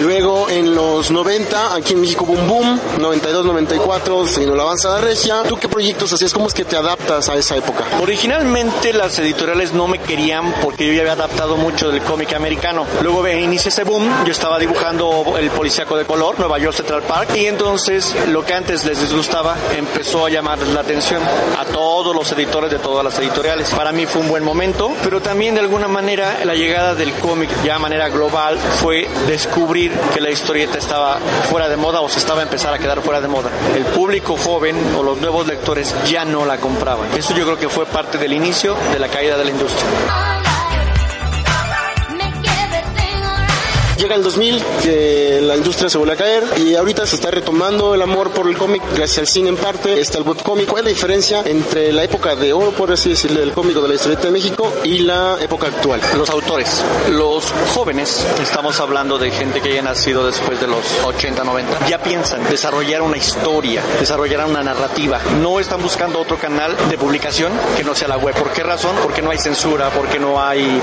Luego 0.00 0.48
en 0.48 0.74
los 0.74 1.10
90, 1.10 1.74
aquí 1.74 1.92
en 1.92 2.00
México 2.00 2.24
Boom 2.24 2.48
Boom, 2.48 2.80
92, 2.98 3.44
94, 3.44 4.26
se 4.26 4.40
vino 4.40 4.54
la 4.54 4.62
avanzada 4.62 5.00
regia. 5.00 5.42
¿Tú 5.42 5.56
qué 5.56 5.68
proyectos 5.68 6.12
hacías? 6.12 6.32
¿Cómo 6.32 6.46
es 6.46 6.54
que 6.54 6.64
te 6.64 6.76
adaptas 6.76 7.28
a 7.28 7.36
esa 7.36 7.56
época? 7.56 7.84
Originalmente 8.00 8.94
las 8.94 9.18
editoriales 9.18 9.74
no 9.74 9.88
me 9.88 9.98
querían 9.98 10.54
porque 10.62 10.86
yo 10.86 10.94
ya 10.94 11.00
había 11.00 11.12
adaptado 11.12 11.56
mucho 11.56 11.90
del 11.90 12.02
cómic 12.02 12.32
americano. 12.32 12.86
Luego 13.02 13.22
me 13.22 13.40
inicié 13.40 13.68
ese 13.68 13.84
boom, 13.84 14.08
yo 14.24 14.32
estaba 14.32 14.58
dibujando 14.58 15.36
el 15.38 15.50
policíaco 15.50 15.96
de 15.96 16.06
color, 16.06 16.38
Nueva 16.38 16.58
York 16.58 16.76
Central 16.76 17.02
Park, 17.02 17.36
y 17.36 17.46
entonces 17.46 18.14
lo 18.28 18.44
que 18.44 18.54
antes 18.54 18.84
les 18.86 19.00
disgustaba 19.00 19.56
empezó 19.76 20.24
a 20.24 20.30
llamar 20.30 20.58
la 20.68 20.80
atención 20.80 21.22
a 21.58 21.64
todos 21.66 22.16
los 22.16 22.32
editores 22.32 22.70
de 22.70 22.78
todas 22.78 23.04
las 23.04 23.18
editoriales. 23.18 23.68
Para 23.70 23.92
mí 23.92 24.06
fue 24.06 24.22
un 24.22 24.28
buen 24.28 24.44
momento, 24.44 24.92
pero 25.04 25.20
también 25.20 25.54
de 25.54 25.60
alguna 25.60 25.88
manera 25.88 26.38
la 26.44 26.54
llegada 26.54 26.94
del 26.94 27.12
cómic 27.14 27.50
ya 27.64 27.76
a 27.76 27.78
manera 27.78 28.08
global 28.08 28.58
fue 28.58 29.06
descubrir 29.26 29.89
que 30.12 30.20
la 30.20 30.30
historieta 30.30 30.78
estaba 30.78 31.18
fuera 31.50 31.68
de 31.68 31.76
moda 31.76 32.00
o 32.00 32.08
se 32.08 32.18
estaba 32.18 32.40
a 32.40 32.42
empezar 32.44 32.72
a 32.74 32.78
quedar 32.78 33.00
fuera 33.02 33.20
de 33.20 33.28
moda. 33.28 33.50
El 33.74 33.84
público 33.84 34.36
joven 34.36 34.76
o 34.96 35.02
los 35.02 35.20
nuevos 35.20 35.46
lectores 35.46 35.94
ya 36.06 36.24
no 36.24 36.44
la 36.44 36.58
compraban. 36.58 37.08
Eso 37.16 37.34
yo 37.34 37.44
creo 37.44 37.58
que 37.58 37.68
fue 37.68 37.86
parte 37.86 38.18
del 38.18 38.32
inicio 38.32 38.76
de 38.92 38.98
la 38.98 39.08
caída 39.08 39.36
de 39.36 39.44
la 39.44 39.50
industria. 39.50 40.29
Llega 44.00 44.14
el 44.14 44.22
2000, 44.22 44.64
que 44.82 45.40
la 45.42 45.58
industria 45.58 45.90
se 45.90 45.98
vuelve 45.98 46.14
a 46.14 46.16
caer 46.16 46.42
y 46.56 46.74
ahorita 46.74 47.06
se 47.06 47.16
está 47.16 47.30
retomando 47.30 47.94
el 47.94 48.00
amor 48.00 48.30
por 48.30 48.48
el 48.48 48.56
cómic 48.56 48.82
gracias 48.96 49.18
al 49.18 49.26
cine 49.26 49.50
en 49.50 49.58
parte, 49.58 50.00
está 50.00 50.16
el 50.16 50.24
webcómic. 50.24 50.66
¿Cuál 50.66 50.80
es 50.80 50.84
la 50.84 50.90
diferencia 50.90 51.42
entre 51.44 51.92
la 51.92 52.02
época 52.02 52.34
de 52.34 52.54
oro, 52.54 52.70
por 52.70 52.90
así 52.90 53.10
decirlo, 53.10 53.40
del 53.40 53.52
cómic 53.52 53.76
o 53.76 53.82
de 53.82 53.88
la 53.88 53.94
historieta 53.96 54.22
de 54.22 54.30
México 54.30 54.72
y 54.84 55.00
la 55.00 55.36
época 55.38 55.66
actual? 55.66 56.00
Los 56.16 56.30
autores, 56.30 56.82
los 57.10 57.52
jóvenes, 57.74 58.26
estamos 58.40 58.80
hablando 58.80 59.18
de 59.18 59.30
gente 59.32 59.60
que 59.60 59.72
haya 59.72 59.82
nacido 59.82 60.24
después 60.24 60.58
de 60.58 60.66
los 60.66 60.82
80, 61.04 61.44
90, 61.44 61.86
ya 61.86 62.02
piensan 62.02 62.42
desarrollar 62.48 63.02
una 63.02 63.18
historia, 63.18 63.82
desarrollar 63.98 64.46
una 64.46 64.62
narrativa. 64.62 65.20
No 65.42 65.60
están 65.60 65.82
buscando 65.82 66.20
otro 66.20 66.38
canal 66.38 66.74
de 66.88 66.96
publicación 66.96 67.52
que 67.76 67.84
no 67.84 67.94
sea 67.94 68.08
la 68.08 68.16
web. 68.16 68.34
¿Por 68.34 68.50
qué 68.52 68.62
razón? 68.62 68.96
Porque 69.02 69.20
no 69.20 69.30
hay 69.30 69.38
censura, 69.38 69.90
porque 69.90 70.18
no 70.18 70.42
hay 70.42 70.80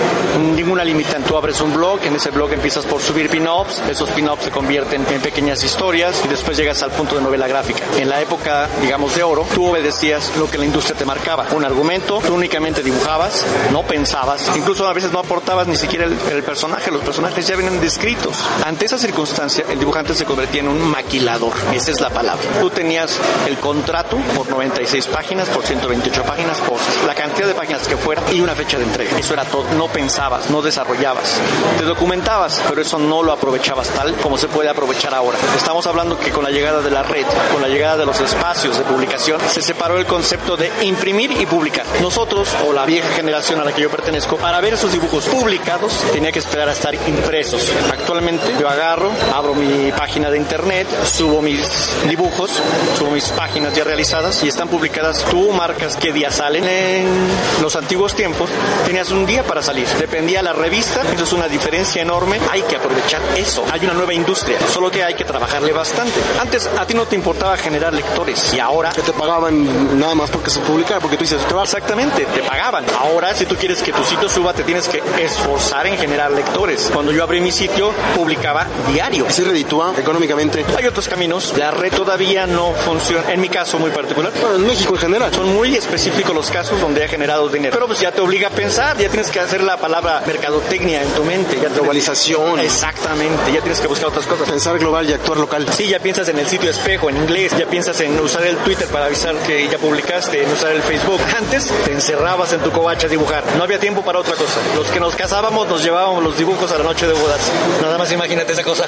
ninguna 0.56 0.84
limitante. 0.84 1.28
Tú 1.28 1.36
abres 1.36 1.60
un 1.62 1.74
blog, 1.74 2.00
en 2.04 2.16
ese 2.16 2.30
blog 2.30 2.54
empiezas 2.54 2.86
por 2.86 3.02
subir 3.08 3.30
pin-ups, 3.30 3.82
esos 3.90 4.10
pin-ups 4.10 4.44
se 4.44 4.52
convierten 4.52 5.06
en 5.10 5.22
pequeñas 5.22 5.64
historias 5.64 6.22
y 6.26 6.28
después 6.28 6.58
llegas 6.58 6.84
al 6.84 6.92
punto 6.92 7.16
de 7.16 7.22
novela 7.22 7.48
gráfica. 7.48 7.80
En 7.98 8.10
la 8.10 8.20
época, 8.20 8.68
digamos, 8.82 9.16
de 9.16 9.24
oro, 9.24 9.48
tú 9.56 9.68
obedecías 9.68 10.36
lo 10.36 10.52
que 10.52 10.58
la 10.58 10.66
industria 10.66 10.98
te 10.98 11.06
marcaba. 11.06 11.48
Un 11.56 11.64
argumento, 11.64 12.20
tú 12.20 12.34
únicamente 12.34 12.84
dibujabas, 12.84 13.46
no 13.72 13.84
pensabas, 13.84 14.52
incluso 14.58 14.86
a 14.86 14.92
veces 14.92 15.14
no 15.14 15.20
aportabas 15.20 15.68
ni 15.68 15.78
siquiera 15.78 16.04
el, 16.04 16.18
el 16.30 16.44
personaje, 16.44 16.92
los 16.92 17.02
personajes 17.02 17.48
ya 17.48 17.56
vienen 17.56 17.80
descritos. 17.80 18.44
Ante 18.66 18.88
esa 18.88 18.98
circunstancia, 18.98 19.64
el 19.70 19.80
dibujante 19.80 20.14
se 20.14 20.26
convertía 20.26 20.60
en 20.60 20.68
un 20.68 20.82
maquilador, 20.82 21.54
esa 21.74 21.92
es 21.92 22.02
la 22.02 22.10
palabra. 22.10 22.44
Tú 22.60 22.70
tenías 22.70 23.18
el 23.48 23.58
contrato 23.58 24.18
por 24.36 24.50
96 24.50 25.08
páginas, 25.08 25.48
por 25.48 25.66
128 25.66 26.24
páginas, 26.24 26.60
por 26.60 26.78
la 27.08 27.16
cantidad 27.16 27.48
de 27.48 27.56
páginas 27.56 27.88
que 27.88 27.96
fuera 27.96 28.22
y 28.34 28.42
una 28.42 28.54
fecha 28.54 28.78
de 28.78 28.84
entrega. 28.84 29.18
Eso 29.18 29.34
era 29.34 29.46
todo, 29.46 29.64
no 29.76 29.88
pensabas, 29.88 30.50
no 30.50 30.62
desarrollabas. 30.62 31.40
Te 31.78 31.86
documentabas, 31.86 32.62
pero 32.68 32.82
eso 32.82 32.97
no 32.98 33.24
lo 33.24 33.32
aprovechabas 33.32 33.90
tal 33.90 34.14
como 34.16 34.38
se 34.38 34.48
puede 34.48 34.70
aprovechar 34.70 35.14
ahora. 35.14 35.38
Estamos 35.56 35.86
hablando 35.88 36.20
que 36.20 36.32
con 36.32 36.44
la 36.44 36.50
llegada 36.50 36.82
de 36.82 36.92
la 36.92 37.04
red, 37.04 37.26
con 37.52 37.62
la 37.62 37.68
llegada 37.68 37.98
de 37.98 38.06
los 38.06 38.20
espacios 38.20 38.78
de 38.78 38.84
publicación, 38.84 39.40
se 39.50 39.62
separó 39.62 39.98
el 39.98 40.06
concepto 40.06 40.58
de 40.58 40.72
imprimir 40.82 41.32
y 41.32 41.46
publicar. 41.46 41.86
Nosotros, 42.02 42.50
o 42.68 42.74
la 42.74 42.86
vieja 42.86 43.10
generación 43.16 43.60
a 43.60 43.64
la 43.64 43.74
que 43.74 43.82
yo 43.82 43.90
pertenezco, 43.90 44.38
para 44.38 44.62
ver 44.62 44.74
esos 44.74 44.92
dibujos 44.92 45.26
publicados 45.26 45.94
tenía 46.12 46.32
que 46.32 46.40
esperar 46.40 46.70
a 46.70 46.74
estar 46.74 46.94
impresos. 46.96 47.72
Actualmente 47.92 48.56
yo 48.60 48.68
agarro, 48.68 49.12
abro 49.34 49.54
mi 49.54 49.92
página 49.92 50.30
de 50.30 50.38
internet, 50.38 50.88
subo 51.06 51.42
mis 51.42 51.62
dibujos, 52.08 52.52
subo 52.98 53.12
mis 53.12 53.26
páginas 53.30 53.74
ya 53.76 53.84
realizadas 53.84 54.44
y 54.44 54.48
están 54.48 54.68
publicadas. 54.68 55.24
Tú 55.30 55.52
marcas 55.52 55.98
qué 55.98 56.12
día 56.12 56.32
salen. 56.32 56.64
En 56.68 57.28
los 57.62 57.76
antiguos 57.76 58.16
tiempos 58.16 58.50
tenías 58.86 59.12
un 59.12 59.26
día 59.26 59.44
para 59.44 59.62
salir. 59.62 59.88
Dependía 60.00 60.42
la 60.42 60.54
revista, 60.54 61.02
eso 61.14 61.24
es 61.24 61.34
una 61.34 61.48
diferencia 61.48 62.02
enorme. 62.02 62.40
Hay 62.52 62.62
que 62.64 62.76
aprovechar 62.88 63.22
eso. 63.38 63.64
Hay 63.72 63.82
una 63.86 63.94
nueva 63.94 64.14
industria, 64.14 64.58
solo 64.74 64.90
que 64.92 65.04
hay 65.04 65.14
que 65.14 65.24
trabajarle 65.26 65.72
bastante. 65.74 66.14
Antes 66.40 66.68
a 66.78 66.86
ti 66.86 66.94
no 66.94 67.06
te 67.06 67.16
importaba 67.16 67.56
generar 67.58 67.94
lectores 67.94 68.54
y 68.54 68.60
ahora 68.60 68.90
Que 68.92 69.02
te 69.02 69.14
pagaban 69.14 70.00
nada 70.00 70.16
más 70.16 70.30
porque 70.30 70.50
se 70.50 70.60
publicara, 70.62 71.00
porque 71.00 71.18
tú 71.18 71.24
dices, 71.24 71.42
te 71.46 71.58
Exactamente, 71.68 72.26
te 72.26 72.42
pagaban. 72.44 72.86
Ahora, 73.00 73.34
si 73.36 73.46
tú 73.46 73.56
quieres 73.56 73.82
que 73.82 73.92
tu 73.92 74.04
sitio 74.04 74.30
suba, 74.30 74.54
te 74.54 74.64
tienes 74.64 74.88
que 74.88 75.02
esforzar 75.22 75.86
en 75.88 75.98
generar 75.98 76.32
lectores. 76.32 76.90
Cuando 76.94 77.12
yo 77.12 77.24
abrí 77.24 77.42
mi 77.42 77.52
sitio, 77.52 77.92
publicaba 78.16 78.66
diario. 78.92 79.30
¿Se 79.30 79.44
reditúa 79.44 79.94
económicamente? 79.98 80.64
Hay 80.78 80.86
otros 80.86 81.08
caminos. 81.10 81.54
La 81.58 81.72
red 81.72 81.92
todavía 81.94 82.48
no 82.48 82.74
funciona. 82.74 83.32
En 83.34 83.42
mi 83.42 83.50
caso 83.50 83.78
muy 83.80 83.92
particular. 83.92 84.32
Bueno, 84.40 84.56
en 84.56 84.66
México 84.68 84.94
en 84.96 85.02
general. 85.02 85.34
Son 85.34 85.54
muy 85.56 85.76
específicos 85.76 86.34
los 86.34 86.50
casos 86.50 86.80
donde 86.80 87.04
ha 87.04 87.08
generado 87.08 87.50
dinero. 87.50 87.74
Pero 87.74 87.88
pues 87.88 88.00
ya 88.00 88.12
te 88.12 88.22
obliga 88.22 88.48
a 88.48 88.52
pensar, 88.52 88.98
ya 88.98 89.10
tienes 89.10 89.30
que 89.30 89.40
hacer 89.40 89.62
la 89.62 89.78
palabra 89.78 90.24
mercadotecnia 90.26 91.02
en 91.02 91.10
tu 91.10 91.24
mente. 91.24 91.58
Ya 91.62 91.68
te- 91.70 91.76
Globalización. 91.80 92.60
Exactamente, 92.78 93.52
ya 93.52 93.60
tienes 93.60 93.80
que 93.80 93.88
buscar 93.88 94.10
otras 94.10 94.28
cosas. 94.28 94.48
Pensar 94.48 94.78
global 94.78 95.10
y 95.10 95.12
actuar 95.12 95.40
local. 95.40 95.66
Sí, 95.72 95.88
ya 95.88 95.98
piensas 95.98 96.30
en 96.30 96.38
el 96.38 96.46
sitio 96.46 96.70
espejo 96.70 97.10
en 97.10 97.18
inglés, 97.18 97.52
ya 97.58 97.66
piensas 97.66 98.00
en 98.02 98.20
usar 98.20 98.46
el 98.46 98.56
Twitter 98.58 98.88
para 98.90 99.06
avisar 99.06 99.34
que 99.38 99.68
ya 99.68 99.80
publicaste, 99.80 100.44
en 100.44 100.52
usar 100.52 100.74
el 100.74 100.84
Facebook. 100.84 101.20
Antes 101.36 101.74
te 101.86 101.92
encerrabas 101.92 102.54
en 102.54 102.60
tu 102.60 102.70
covacha 102.70 103.08
a 103.08 103.10
dibujar, 103.10 103.44
no 103.58 103.64
había 103.64 103.80
tiempo 103.80 104.04
para 104.04 104.20
otra 104.20 104.36
cosa. 104.36 104.60
Los 104.76 104.92
que 104.92 105.00
nos 105.00 105.16
casábamos 105.16 105.68
nos 105.68 105.84
llevábamos 105.84 106.24
los 106.24 106.38
dibujos 106.38 106.72
a 106.72 106.78
la 106.78 106.84
noche 106.84 107.08
de 107.08 107.14
bodas. 107.14 107.42
Nada 107.82 107.98
más 107.98 108.12
imagínate 108.12 108.54
esa 108.54 108.64
cosa. 108.64 108.86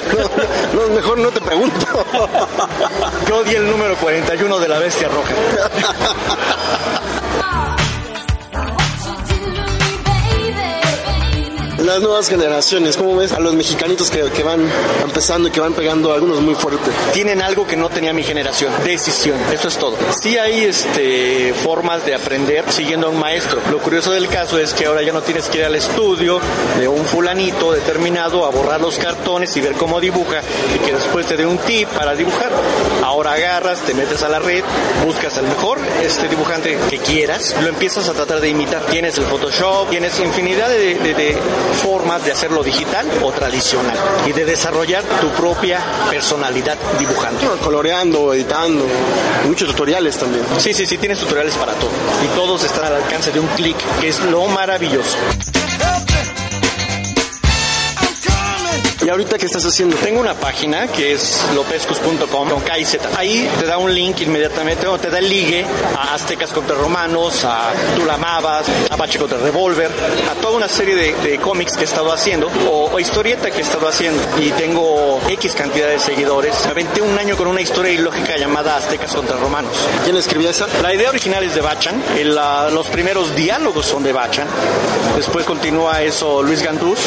No, 0.72 0.94
mejor 0.94 1.18
no 1.18 1.30
te 1.30 1.40
pregunto. 1.40 2.06
Yo 3.28 3.42
di 3.42 3.56
el 3.56 3.68
número 3.68 3.96
41 3.96 4.58
de 4.60 4.68
la 4.68 4.78
bestia 4.78 5.08
roja. 5.08 5.34
Las 11.84 12.02
nuevas 12.02 12.28
generaciones, 12.28 12.98
¿cómo 12.98 13.16
ves 13.16 13.32
a 13.32 13.40
los 13.40 13.54
mexicanitos 13.54 14.10
que, 14.10 14.42
van 14.42 14.60
empezando 15.02 15.48
y 15.48 15.50
que 15.50 15.60
van 15.60 15.72
pegando 15.72 16.12
algunos 16.12 16.42
muy 16.42 16.54
fuerte? 16.54 16.90
Tienen 17.14 17.40
algo 17.40 17.66
que 17.66 17.74
no 17.74 17.88
tenía 17.88 18.12
mi 18.12 18.22
generación, 18.22 18.70
decisión, 18.84 19.38
eso 19.50 19.68
es 19.68 19.78
todo. 19.78 19.96
Sí 20.10 20.36
hay 20.36 20.64
este, 20.64 21.54
formas 21.54 22.04
de 22.04 22.14
aprender 22.14 22.70
siguiendo 22.70 23.06
a 23.06 23.10
un 23.10 23.18
maestro. 23.18 23.62
Lo 23.70 23.78
curioso 23.78 24.12
del 24.12 24.28
caso 24.28 24.58
es 24.58 24.74
que 24.74 24.84
ahora 24.84 25.02
ya 25.02 25.12
no 25.12 25.22
tienes 25.22 25.48
que 25.48 25.58
ir 25.58 25.64
al 25.64 25.74
estudio 25.74 26.38
de 26.78 26.86
un 26.86 27.02
fulanito 27.06 27.72
determinado 27.72 28.44
a 28.44 28.50
borrar 28.50 28.82
los 28.82 28.98
cartones 28.98 29.56
y 29.56 29.62
ver 29.62 29.72
cómo 29.72 30.00
dibuja 30.00 30.42
y 30.74 30.78
que 30.80 30.92
después 30.92 31.24
te 31.26 31.38
dé 31.38 31.46
un 31.46 31.56
tip 31.58 31.88
para 31.88 32.14
dibujar. 32.14 32.50
Ahora 33.02 33.32
agarras, 33.32 33.80
te 33.80 33.94
metes 33.94 34.22
a 34.22 34.28
la 34.28 34.38
red, 34.38 34.62
buscas 35.06 35.38
al 35.38 35.46
mejor 35.46 35.78
este 36.02 36.28
dibujante 36.28 36.76
que 36.90 36.98
quieras, 36.98 37.56
lo 37.62 37.68
empiezas 37.68 38.06
a 38.10 38.12
tratar 38.12 38.42
de 38.42 38.50
imitar. 38.50 38.82
Tienes 38.82 39.16
el 39.16 39.24
Photoshop, 39.24 39.88
tienes 39.88 40.20
infinidad 40.20 40.68
de 40.68 40.90
formas 41.74 42.24
de 42.24 42.32
hacerlo 42.32 42.62
digital 42.62 43.06
o 43.22 43.32
tradicional 43.32 43.96
y 44.26 44.32
de 44.32 44.44
desarrollar 44.44 45.04
tu 45.20 45.28
propia 45.30 45.80
personalidad 46.10 46.76
dibujante. 46.98 47.46
Coloreando, 47.62 48.34
editando, 48.34 48.86
muchos 49.44 49.68
tutoriales 49.68 50.16
también. 50.16 50.44
Sí, 50.58 50.72
sí, 50.74 50.86
sí, 50.86 50.98
tienes 50.98 51.18
tutoriales 51.18 51.54
para 51.54 51.72
todo. 51.74 51.90
Y 52.24 52.36
todos 52.36 52.64
están 52.64 52.86
al 52.86 52.96
alcance 52.96 53.30
de 53.30 53.40
un 53.40 53.46
clic, 53.48 53.76
que 54.00 54.08
es 54.08 54.20
lo 54.24 54.46
maravilloso. 54.46 55.16
¿Y 59.02 59.08
ahorita 59.08 59.38
qué 59.38 59.46
estás 59.46 59.64
haciendo? 59.64 59.96
Tengo 59.96 60.20
una 60.20 60.34
página 60.34 60.86
que 60.86 61.12
es 61.12 61.42
lopescus.com 61.54 62.48
con 62.50 62.60
K 62.60 62.78
y 62.78 62.84
Z. 62.84 63.08
Ahí 63.16 63.48
te 63.58 63.64
da 63.64 63.78
un 63.78 63.94
link 63.94 64.20
inmediatamente, 64.20 64.86
o 64.86 64.98
te 64.98 65.08
da 65.08 65.18
el 65.18 65.28
ligue 65.28 65.64
a 65.96 66.14
Aztecas 66.14 66.50
contra 66.52 66.76
Romanos, 66.76 67.42
a 67.44 67.72
Tú 67.96 68.04
la 68.04 68.14
amabas, 68.14 68.66
a 68.90 68.94
Apache 68.94 69.18
contra 69.18 69.38
Revolver, 69.38 69.90
a 70.30 70.34
toda 70.34 70.54
una 70.56 70.68
serie 70.68 70.94
de, 70.94 71.14
de 71.14 71.38
cómics 71.38 71.74
que 71.76 71.82
he 71.82 71.84
estado 71.84 72.12
haciendo, 72.12 72.50
o, 72.70 72.90
o 72.92 73.00
historieta 73.00 73.50
que 73.50 73.58
he 73.58 73.62
estado 73.62 73.88
haciendo. 73.88 74.22
Y 74.38 74.50
tengo 74.50 75.18
X 75.28 75.54
cantidad 75.54 75.88
de 75.88 75.98
seguidores. 75.98 76.66
Aventé 76.66 77.00
un 77.00 77.18
año 77.18 77.38
con 77.38 77.46
una 77.46 77.62
historia 77.62 77.92
ilógica 77.92 78.36
llamada 78.36 78.76
Aztecas 78.76 79.14
contra 79.14 79.38
Romanos. 79.38 79.72
¿Quién 80.04 80.16
escribía 80.16 80.50
esa? 80.50 80.66
La 80.82 80.92
idea 80.94 81.08
original 81.08 81.42
es 81.42 81.54
de 81.54 81.62
Bachan, 81.62 82.02
el, 82.18 82.36
ah, 82.36 82.68
los 82.70 82.86
primeros 82.88 83.34
diálogos 83.34 83.86
son 83.86 84.02
de 84.02 84.12
Bachan, 84.12 84.46
después 85.16 85.46
continúa 85.46 86.02
eso 86.02 86.42
Luis 86.42 86.62
Gandús, 86.62 86.98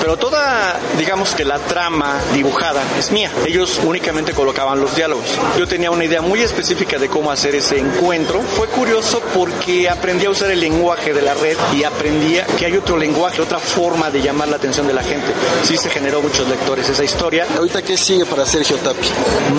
pero 0.00 0.16
toda, 0.16 0.78
digamos 0.98 1.34
que 1.34 1.44
la 1.44 1.58
trama 1.58 2.20
dibujada 2.34 2.82
es 2.98 3.10
mía. 3.10 3.30
Ellos 3.46 3.80
únicamente 3.84 4.32
colocaban 4.32 4.80
los 4.80 4.94
diálogos. 4.94 5.26
Yo 5.58 5.66
tenía 5.66 5.90
una 5.90 6.04
idea 6.04 6.20
muy 6.20 6.40
específica 6.40 6.98
de 6.98 7.08
cómo 7.08 7.30
hacer 7.30 7.54
ese 7.54 7.78
encuentro. 7.78 8.40
Fue 8.42 8.68
curioso 8.68 9.22
porque 9.34 9.88
aprendí 9.88 10.26
a 10.26 10.30
usar 10.30 10.50
el 10.50 10.60
lenguaje 10.60 11.12
de 11.12 11.22
la 11.22 11.34
red 11.34 11.56
y 11.74 11.84
aprendí 11.84 12.38
que 12.58 12.66
hay 12.66 12.76
otro 12.76 12.96
lenguaje, 12.96 13.40
otra 13.40 13.58
forma 13.58 14.10
de 14.10 14.22
llamar 14.22 14.48
la 14.48 14.56
atención 14.56 14.86
de 14.86 14.94
la 14.94 15.02
gente. 15.02 15.32
Sí 15.64 15.76
se 15.76 15.90
generó 15.90 16.22
muchos 16.22 16.48
lectores 16.48 16.88
esa 16.88 17.04
historia. 17.04 17.46
¿Ahorita 17.56 17.82
qué 17.82 17.96
sigue 17.96 18.24
para 18.26 18.46
Sergio 18.46 18.76
Tapia? 18.76 19.10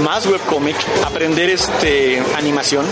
Más 0.04 0.26
webcomic, 0.26 0.76
aprender 1.06 1.50
este 1.50 2.22
animación. 2.36 2.86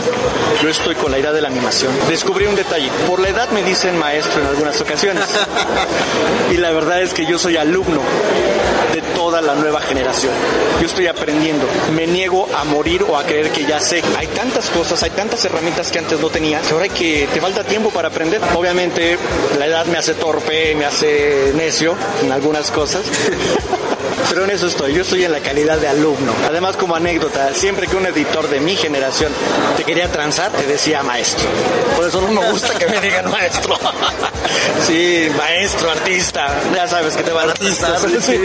Yo 0.61 0.69
estoy 0.69 0.95
con 0.95 1.11
la 1.11 1.19
idea 1.19 1.31
de 1.31 1.41
la 1.41 1.47
animación. 1.47 1.91
Descubrí 2.07 2.45
un 2.45 2.55
detalle. 2.55 2.89
Por 3.07 3.19
la 3.19 3.29
edad 3.29 3.49
me 3.49 3.63
dicen 3.63 3.97
maestro 3.97 4.41
en 4.41 4.47
algunas 4.47 4.79
ocasiones. 4.81 5.25
y 6.51 6.57
la 6.57 6.71
verdad 6.71 7.01
es 7.01 7.13
que 7.13 7.25
yo 7.25 7.37
soy 7.37 7.57
alumno 7.57 8.01
de 8.93 9.01
toda 9.15 9.41
la 9.41 9.55
nueva 9.55 9.81
generación. 9.81 10.33
Yo 10.79 10.85
estoy 10.85 11.07
aprendiendo. 11.07 11.65
Me 11.95 12.07
niego 12.07 12.47
a 12.55 12.63
morir 12.63 13.03
o 13.03 13.17
a 13.17 13.23
creer 13.23 13.51
que 13.51 13.65
ya 13.65 13.79
sé. 13.79 14.01
Hay 14.17 14.27
tantas 14.27 14.69
cosas, 14.69 15.01
hay 15.03 15.11
tantas 15.11 15.43
herramientas 15.45 15.91
que 15.91 15.99
antes 15.99 16.19
no 16.19 16.29
tenía, 16.29 16.61
ahora 16.71 16.85
hay 16.85 16.89
que 16.89 17.27
te 17.33 17.41
falta 17.41 17.63
tiempo 17.63 17.89
para 17.89 18.09
aprender. 18.09 18.41
Obviamente 18.55 19.17
la 19.57 19.67
edad 19.67 19.85
me 19.85 19.97
hace 19.97 20.13
torpe, 20.13 20.75
me 20.75 20.85
hace 20.85 21.53
necio 21.55 21.95
en 22.23 22.31
algunas 22.31 22.71
cosas. 22.71 23.03
Pero 24.29 24.43
en 24.43 24.51
eso 24.51 24.67
estoy, 24.67 24.93
yo 24.93 25.01
estoy 25.01 25.23
en 25.25 25.31
la 25.31 25.39
calidad 25.39 25.77
de 25.77 25.87
alumno. 25.87 26.33
Además, 26.47 26.77
como 26.77 26.95
anécdota, 26.95 27.53
siempre 27.53 27.87
que 27.87 27.95
un 27.95 28.05
editor 28.05 28.47
de 28.49 28.59
mi 28.59 28.75
generación 28.75 29.31
te 29.77 29.83
quería 29.83 30.11
transar, 30.11 30.51
te 30.51 30.65
decía 30.65 31.03
maestro. 31.03 31.47
Por 31.95 32.07
eso 32.07 32.21
no 32.21 32.31
me 32.41 32.51
gusta 32.51 32.77
que 32.77 32.87
me 32.87 32.99
digan 32.99 33.29
maestro. 33.29 33.77
Sí, 34.85 35.27
maestro, 35.37 35.91
artista. 35.91 36.47
Ya 36.75 36.87
sabes 36.87 37.15
que 37.15 37.23
te 37.23 37.31
van 37.31 37.49
a 37.49 37.51
Artista, 37.51 37.97
sí, 37.99 38.17
sí. 38.21 38.39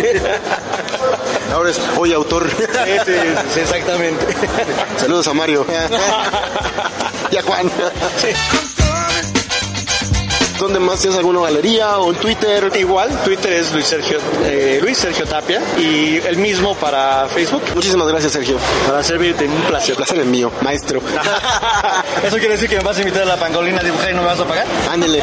Ahora 1.53 1.71
es 1.71 1.81
hoy 1.97 2.13
autor. 2.13 2.49
Sí, 2.51 2.65
sí, 3.05 3.13
sí, 3.55 3.61
exactamente. 3.61 4.27
Saludos 4.99 5.27
a 5.27 5.35
Mario. 5.35 5.67
y 7.31 7.37
a 7.37 7.43
Juan. 7.43 7.71
¿Dónde 10.59 10.79
más 10.79 11.01
tienes 11.01 11.19
alguna 11.19 11.41
galería 11.41 11.99
o 11.99 12.13
en 12.13 12.19
Twitter? 12.19 12.71
Igual, 12.77 13.23
Twitter 13.25 13.53
es 13.53 13.73
Luis 13.73 13.87
Sergio, 13.87 14.19
eh, 14.45 14.79
Luis 14.83 14.99
Sergio 14.99 15.27
Tapia 15.27 15.61
y 15.79 16.17
el 16.17 16.37
mismo 16.39 16.75
para 16.75 17.29
Facebook. 17.29 17.63
Muchísimas 17.75 18.09
gracias, 18.09 18.33
Sergio. 18.33 18.57
Para 18.87 19.03
servirte, 19.03 19.47
un 19.47 19.63
placer. 19.63 19.91
El 19.91 19.97
placer 19.97 20.19
es 20.21 20.27
mío, 20.27 20.51
maestro. 20.63 21.01
¿Eso 22.25 22.37
quiere 22.39 22.55
decir 22.55 22.69
que 22.69 22.77
me 22.77 22.83
vas 22.83 22.97
a 22.97 23.01
invitar 23.01 23.23
a 23.23 23.27
la 23.27 23.37
pangolina 23.37 23.81
a 23.81 23.85
dibujar 23.85 24.11
y 24.11 24.15
no 24.15 24.23
me 24.23 24.29
vas 24.29 24.41
a 24.41 24.45
pagar? 24.47 24.67
Ándele. 24.91 25.23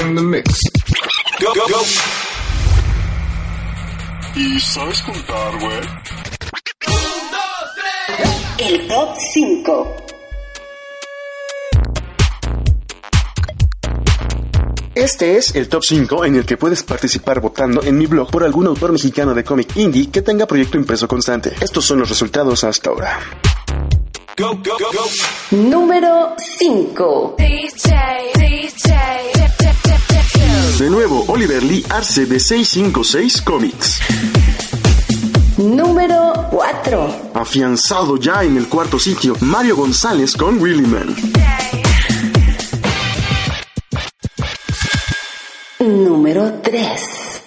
in 0.00 0.14
the 0.14 0.22
mix. 0.22 0.60
Go, 1.40 1.52
go, 1.54 1.66
go. 1.68 1.82
¿Y 4.34 4.60
sabes 4.60 5.00
contar, 5.02 5.58
güey? 5.58 5.80
El 8.58 8.88
top 8.88 9.16
5. 9.34 9.96
Este 14.96 15.36
es 15.36 15.54
el 15.54 15.68
top 15.68 15.84
5 15.84 16.24
en 16.24 16.36
el 16.36 16.46
que 16.46 16.56
puedes 16.56 16.82
participar 16.82 17.38
votando 17.38 17.82
en 17.82 17.98
mi 17.98 18.06
blog 18.06 18.30
por 18.30 18.42
algún 18.44 18.66
autor 18.66 18.92
mexicano 18.92 19.34
de 19.34 19.44
cómic 19.44 19.76
indie 19.76 20.08
que 20.10 20.22
tenga 20.22 20.46
proyecto 20.46 20.78
impreso 20.78 21.06
constante. 21.06 21.52
Estos 21.60 21.84
son 21.84 21.98
los 21.98 22.08
resultados 22.08 22.64
hasta 22.64 22.88
ahora. 22.88 23.20
Go, 24.38 24.54
go, 24.54 24.78
go, 24.78 24.86
go. 24.94 25.58
Número 25.58 26.34
5. 26.38 27.36
De 30.78 30.88
nuevo, 30.90 31.26
Oliver 31.28 31.62
Lee 31.62 31.84
Arce 31.90 32.24
de 32.24 32.40
656 32.40 33.42
Comics. 33.42 34.00
Número 35.58 36.48
4. 36.50 37.32
Afianzado 37.34 38.16
ya 38.16 38.44
en 38.44 38.56
el 38.56 38.66
cuarto 38.66 38.98
sitio, 38.98 39.36
Mario 39.40 39.76
González 39.76 40.34
con 40.34 40.58
Willy 40.58 40.86
Número 46.36 46.60
3. 46.60 47.42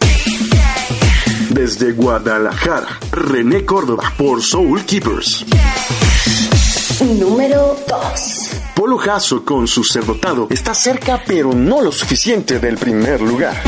Desde 1.52 1.92
Guadalajara, 1.92 2.88
René 3.12 3.64
Córdoba 3.64 4.12
por 4.18 4.42
Soul 4.42 4.84
Keepers. 4.84 5.46
Número 7.20 7.78
2. 7.88 8.52
Polo 8.74 8.98
Jasso 8.98 9.46
con 9.46 9.68
su 9.68 9.84
cerdotado 9.84 10.48
está 10.50 10.74
cerca 10.74 11.22
pero 11.24 11.54
no 11.54 11.82
lo 11.84 11.92
suficiente 11.92 12.58
del 12.58 12.80
primer 12.80 13.22
lugar. 13.22 13.62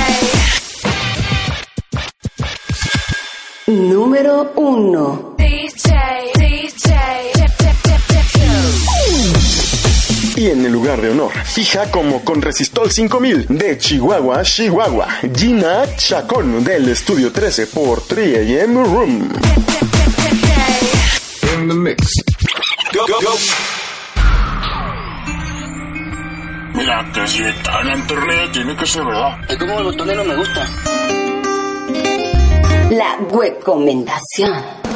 Número 3.68 4.54
1. 4.56 5.36
Y 10.41 10.50
en 10.50 10.65
el 10.65 10.71
lugar 10.71 11.00
de 11.00 11.12
honor, 11.12 11.31
fija 11.45 11.91
como 11.91 12.25
con 12.25 12.41
Resistol 12.41 12.89
5000 12.89 13.45
de 13.48 13.77
Chihuahua, 13.77 14.41
Chihuahua, 14.41 15.07
Gina 15.36 15.83
Chacón 15.95 16.63
del 16.63 16.89
Estudio 16.89 17.31
13 17.31 17.67
por 17.67 18.01
3AM 18.01 18.83
Room. 18.83 19.29
In 21.53 21.67
the 21.67 21.75
mix. 21.75 22.24
Go, 22.91 23.05
go, 23.05 23.19
go. 23.21 23.38
Mira, 26.74 27.12
que 27.13 27.27
si 27.27 27.43
está 27.43 27.81
en 27.81 28.00
internet 28.00 28.51
tiene 28.51 28.75
que 28.75 28.88
ser 28.88 29.05
verdad. 29.05 29.38
Es 29.48 29.57
como 29.57 29.77
el 29.77 29.83
botonero 29.83 30.24
me 30.25 30.36
gusta. 30.38 30.67
La 32.89 33.15
recomendación. 33.31 34.90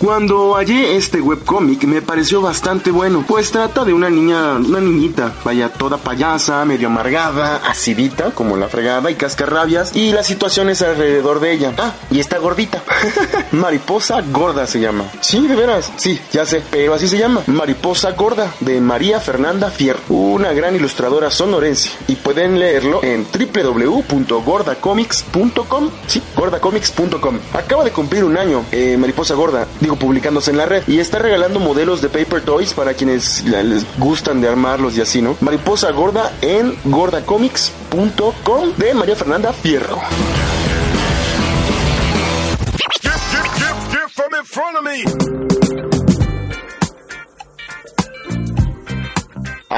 Cuando 0.00 0.54
hallé 0.54 0.96
este 0.96 1.20
webcómic 1.20 1.84
me 1.84 2.00
pareció 2.00 2.40
bastante 2.40 2.90
bueno, 2.90 3.22
pues 3.28 3.50
trata 3.50 3.84
de 3.84 3.92
una 3.92 4.08
niña, 4.08 4.54
una 4.54 4.80
niñita, 4.80 5.34
vaya 5.44 5.68
toda 5.68 5.98
payasa, 5.98 6.64
medio 6.64 6.86
amargada, 6.86 7.56
acidita, 7.68 8.30
como 8.30 8.56
la 8.56 8.68
fregada 8.68 9.10
y 9.10 9.16
cascarrabias, 9.16 9.94
y 9.94 10.12
las 10.12 10.26
situaciones 10.26 10.80
alrededor 10.80 11.40
de 11.40 11.52
ella. 11.52 11.74
Ah, 11.76 11.92
y 12.10 12.18
está 12.18 12.38
gordita. 12.38 12.82
Mariposa 13.52 14.22
Gorda 14.22 14.66
se 14.66 14.80
llama. 14.80 15.04
Sí, 15.20 15.46
de 15.46 15.54
veras, 15.54 15.92
sí, 15.96 16.18
ya 16.32 16.46
sé, 16.46 16.62
pero 16.70 16.94
así 16.94 17.06
se 17.06 17.18
llama. 17.18 17.42
Mariposa 17.46 18.12
Gorda, 18.12 18.54
de 18.60 18.80
María 18.80 19.20
Fernanda 19.20 19.70
Fierro, 19.70 20.00
una 20.08 20.54
gran 20.54 20.74
ilustradora 20.74 21.30
sonorense, 21.30 21.90
y 22.08 22.16
pueden 22.16 22.58
leerlo 22.58 23.04
en 23.04 23.26
www.gordacomics.com. 23.26 25.90
Sí, 26.06 26.22
gordacomics.com. 26.34 27.38
Acaba 27.52 27.84
de 27.84 27.90
cumplir 27.90 28.24
un 28.24 28.38
año, 28.38 28.64
eh, 28.72 28.96
Mariposa 28.96 29.34
Gorda, 29.34 29.66
publicándose 29.96 30.50
en 30.50 30.56
la 30.56 30.66
red, 30.66 30.82
y 30.86 30.98
está 30.98 31.18
regalando 31.18 31.60
modelos 31.60 32.00
de 32.00 32.08
paper 32.08 32.42
toys 32.42 32.74
para 32.74 32.94
quienes 32.94 33.44
les 33.44 33.84
gustan 33.98 34.40
de 34.40 34.48
armarlos 34.48 34.96
y 34.96 35.00
así, 35.00 35.22
¿no? 35.22 35.36
Mariposa 35.40 35.90
Gorda 35.90 36.32
en 36.42 36.76
gordacomics.com 36.84 38.72
de 38.76 38.94
María 38.94 39.16
Fernanda 39.16 39.52
Fierro. 39.52 39.98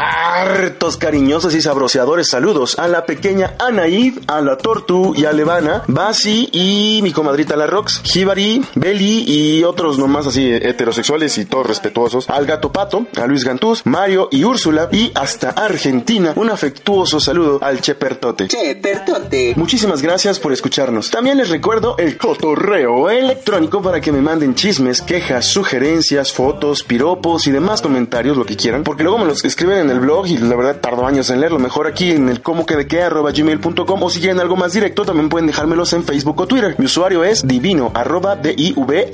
Hartos 0.04 0.97
cariñosos 0.97 1.54
y 1.54 1.62
sabroseadores 1.62 2.28
saludos 2.28 2.76
a 2.76 2.88
la 2.88 3.06
pequeña 3.06 3.54
Anaid, 3.60 4.19
a 4.26 4.41
la 4.41 4.56
Tortu 4.58 5.15
y 5.15 5.26
a 5.26 5.32
Levana, 5.32 5.84
Basi 5.86 6.49
y 6.50 6.99
mi 7.04 7.12
comadrita 7.12 7.54
la 7.54 7.69
Rox, 7.69 8.00
Jibari, 8.02 8.65
Beli 8.75 9.25
y 9.28 9.62
otros 9.62 9.99
nomás 9.99 10.26
así 10.26 10.52
heterosexuales 10.52 11.38
y 11.38 11.45
todos 11.45 11.69
respetuosos, 11.69 12.28
al 12.28 12.47
gato 12.47 12.73
Pato, 12.73 13.06
a 13.17 13.26
Luis 13.26 13.45
Gantús, 13.45 13.82
Mario 13.84 14.28
y 14.32 14.43
Úrsula 14.43 14.88
y 14.91 15.12
hasta 15.15 15.50
Argentina 15.50 16.32
un 16.34 16.50
afectuoso 16.50 17.21
saludo 17.21 17.60
al 17.62 17.80
Chepertote. 17.80 18.49
Chepertote. 18.49 19.54
Muchísimas 19.56 20.02
gracias 20.02 20.41
por 20.41 20.52
escucharnos. 20.52 21.10
También 21.10 21.36
les 21.36 21.50
recuerdo 21.50 21.97
el 21.99 22.19
cotorreo 22.19 23.08
electrónico 23.08 23.80
para 23.80 24.00
que 24.00 24.10
me 24.10 24.21
manden 24.21 24.56
chismes, 24.56 25.00
quejas, 25.00 25.47
sugerencias, 25.47 26.32
fotos, 26.32 26.82
piropos 26.82 27.47
y 27.47 27.52
demás 27.52 27.80
comentarios, 27.80 28.36
lo 28.36 28.45
que 28.45 28.56
quieran, 28.56 28.82
porque 28.82 29.04
luego 29.04 29.19
me 29.19 29.26
los 29.26 29.45
escriben 29.45 29.78
en 29.78 29.92
el 29.93 30.00
blog 30.00 30.26
y 30.26 30.39
la 30.39 30.57
verdad 30.57 30.81
tardo 30.81 31.07
años 31.07 31.31
en 31.31 31.41
leerlo. 31.41 31.59
Mejor 31.59 31.87
aquí 31.87 32.11
en 32.11 32.28
el 32.28 32.43
como 32.43 32.67
que 32.67 32.76
de 32.76 32.87
qué 32.87 33.09
gmail.com 33.09 34.02
o 34.02 34.11
si 34.11 34.21
quieren 34.21 34.41
algo 34.41 34.57
más 34.57 34.73
directo 34.73 35.05
también 35.05 35.28
pueden 35.28 35.47
dejármelos 35.47 35.93
en 35.93 36.05
Facebook 36.05 36.41
o 36.41 36.47
Twitter. 36.47 36.75
Mi 36.78 36.87
usuario 36.87 37.23
es 37.25 37.47
divino 37.47 37.93
arroba 37.95 38.37
d 38.37 38.55
i 38.57 38.75
v 38.76 39.11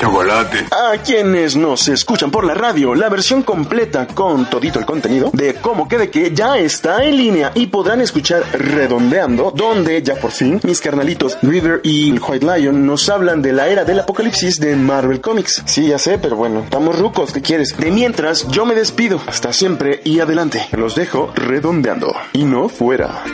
Chocolate. 0.00 0.66
A 0.70 0.96
quienes 1.02 1.56
nos 1.56 1.88
escuchan 1.88 2.30
por 2.30 2.44
la 2.44 2.54
radio, 2.54 2.94
la 2.94 3.08
versión 3.08 3.42
completa 3.42 4.06
con 4.06 4.48
todito 4.48 4.78
el 4.78 4.86
contenido 4.86 5.30
de 5.32 5.54
cómo 5.54 5.88
que 5.88 5.98
de 5.98 6.08
que 6.08 6.32
ya 6.32 6.56
está 6.56 7.02
en 7.04 7.16
línea 7.16 7.50
y 7.54 7.66
podrán 7.66 8.00
escuchar 8.00 8.44
redondeando, 8.52 9.52
donde 9.54 10.00
ya 10.02 10.14
por 10.14 10.30
fin 10.30 10.60
mis 10.62 10.80
carnalitos 10.80 11.36
River 11.42 11.80
y 11.82 12.16
White 12.16 12.46
Lion 12.46 12.86
nos 12.86 13.08
hablan 13.08 13.42
de 13.42 13.52
la 13.52 13.66
era 13.68 13.84
del 13.84 13.98
apocalipsis 13.98 14.60
de 14.60 14.76
Marvel 14.76 15.20
Comics. 15.20 15.64
Sí, 15.66 15.88
ya 15.88 15.98
sé, 15.98 16.18
pero 16.18 16.36
bueno, 16.36 16.60
estamos 16.60 16.96
rucos, 16.96 17.32
¿qué 17.32 17.42
quieres? 17.42 17.76
De 17.76 17.90
mientras, 17.90 18.46
yo 18.48 18.64
me 18.66 18.76
despido. 18.76 19.20
Hasta 19.26 19.52
siempre 19.52 20.00
y 20.04 20.20
adelante. 20.20 20.68
Los 20.72 20.94
dejo 20.94 21.32
redondeando 21.34 22.14
y 22.32 22.44
no 22.44 22.68
fuera. 22.68 23.24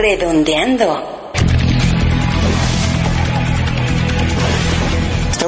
Redondeando. 0.00 1.19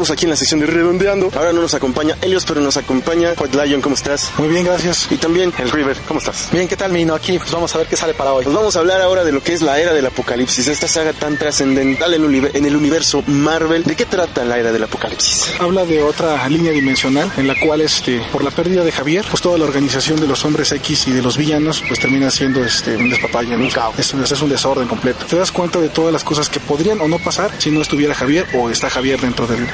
Estamos 0.02 0.18
aquí 0.18 0.24
en 0.24 0.30
la 0.30 0.36
sección 0.36 0.58
de 0.58 0.66
redondeando. 0.66 1.30
Ahora 1.36 1.52
no 1.52 1.60
nos 1.62 1.74
acompaña 1.74 2.16
Helios, 2.20 2.44
pero 2.44 2.60
nos 2.60 2.76
acompaña 2.76 3.34
White 3.38 3.56
Lion. 3.64 3.80
¿Cómo 3.80 3.94
estás? 3.94 4.32
Muy 4.36 4.48
bien, 4.48 4.64
gracias. 4.64 5.06
Y 5.12 5.16
también 5.16 5.52
el 5.58 5.70
River. 5.70 5.96
¿Cómo 6.08 6.18
estás? 6.18 6.48
Bien, 6.50 6.66
¿qué 6.66 6.76
tal, 6.76 6.90
Mino? 6.90 7.14
Aquí, 7.14 7.38
pues 7.38 7.52
vamos 7.52 7.72
a 7.72 7.78
ver 7.78 7.86
qué 7.86 7.94
sale 7.94 8.12
para 8.12 8.32
hoy. 8.32 8.42
Pues 8.42 8.56
vamos 8.56 8.74
a 8.74 8.80
hablar 8.80 9.00
ahora 9.00 9.22
de 9.22 9.30
lo 9.30 9.40
que 9.44 9.52
es 9.52 9.62
la 9.62 9.78
era 9.78 9.92
del 9.92 10.04
apocalipsis, 10.04 10.66
esta 10.66 10.88
saga 10.88 11.12
tan 11.12 11.36
trascendental 11.36 12.14
en, 12.14 12.66
el 12.66 12.74
universo 12.76 13.22
Marvel. 13.28 13.84
¿De 13.84 13.94
qué 13.94 14.04
trata 14.04 14.44
la 14.44 14.58
era 14.58 14.72
del 14.72 14.82
apocalipsis? 14.82 15.52
Habla 15.60 15.84
de 15.84 16.02
otra 16.02 16.48
línea 16.48 16.72
dimensional 16.72 17.30
en 17.36 17.46
la 17.46 17.54
cual, 17.60 17.80
este, 17.80 18.20
por 18.32 18.42
la 18.42 18.50
pérdida 18.50 18.82
de 18.82 18.90
Javier, 18.90 19.24
pues 19.30 19.40
toda 19.40 19.56
la 19.56 19.66
organización 19.66 20.18
de 20.18 20.26
los 20.26 20.44
hombres 20.44 20.72
X 20.72 21.06
y 21.06 21.12
de 21.12 21.22
los 21.22 21.36
villanos, 21.36 21.80
pues 21.86 22.00
termina 22.00 22.28
siendo 22.32 22.64
este, 22.64 22.96
un 22.96 23.08
despapalle, 23.08 23.56
¿no? 23.56 23.68
Es, 23.96 24.12
un- 24.12 24.24
es 24.24 24.42
un 24.42 24.48
desorden 24.48 24.88
completo. 24.88 25.26
Te 25.26 25.36
das 25.36 25.52
cuenta 25.52 25.78
de 25.78 25.90
todas 25.90 26.12
las 26.12 26.24
cosas 26.24 26.48
que 26.48 26.58
podrían 26.58 27.00
o 27.00 27.06
no 27.06 27.20
pasar 27.20 27.52
si 27.58 27.70
no 27.70 27.80
estuviera 27.82 28.16
Javier 28.16 28.46
o 28.58 28.68
está 28.68 28.90
Javier 28.90 29.20
dentro 29.20 29.46
del, 29.46 29.64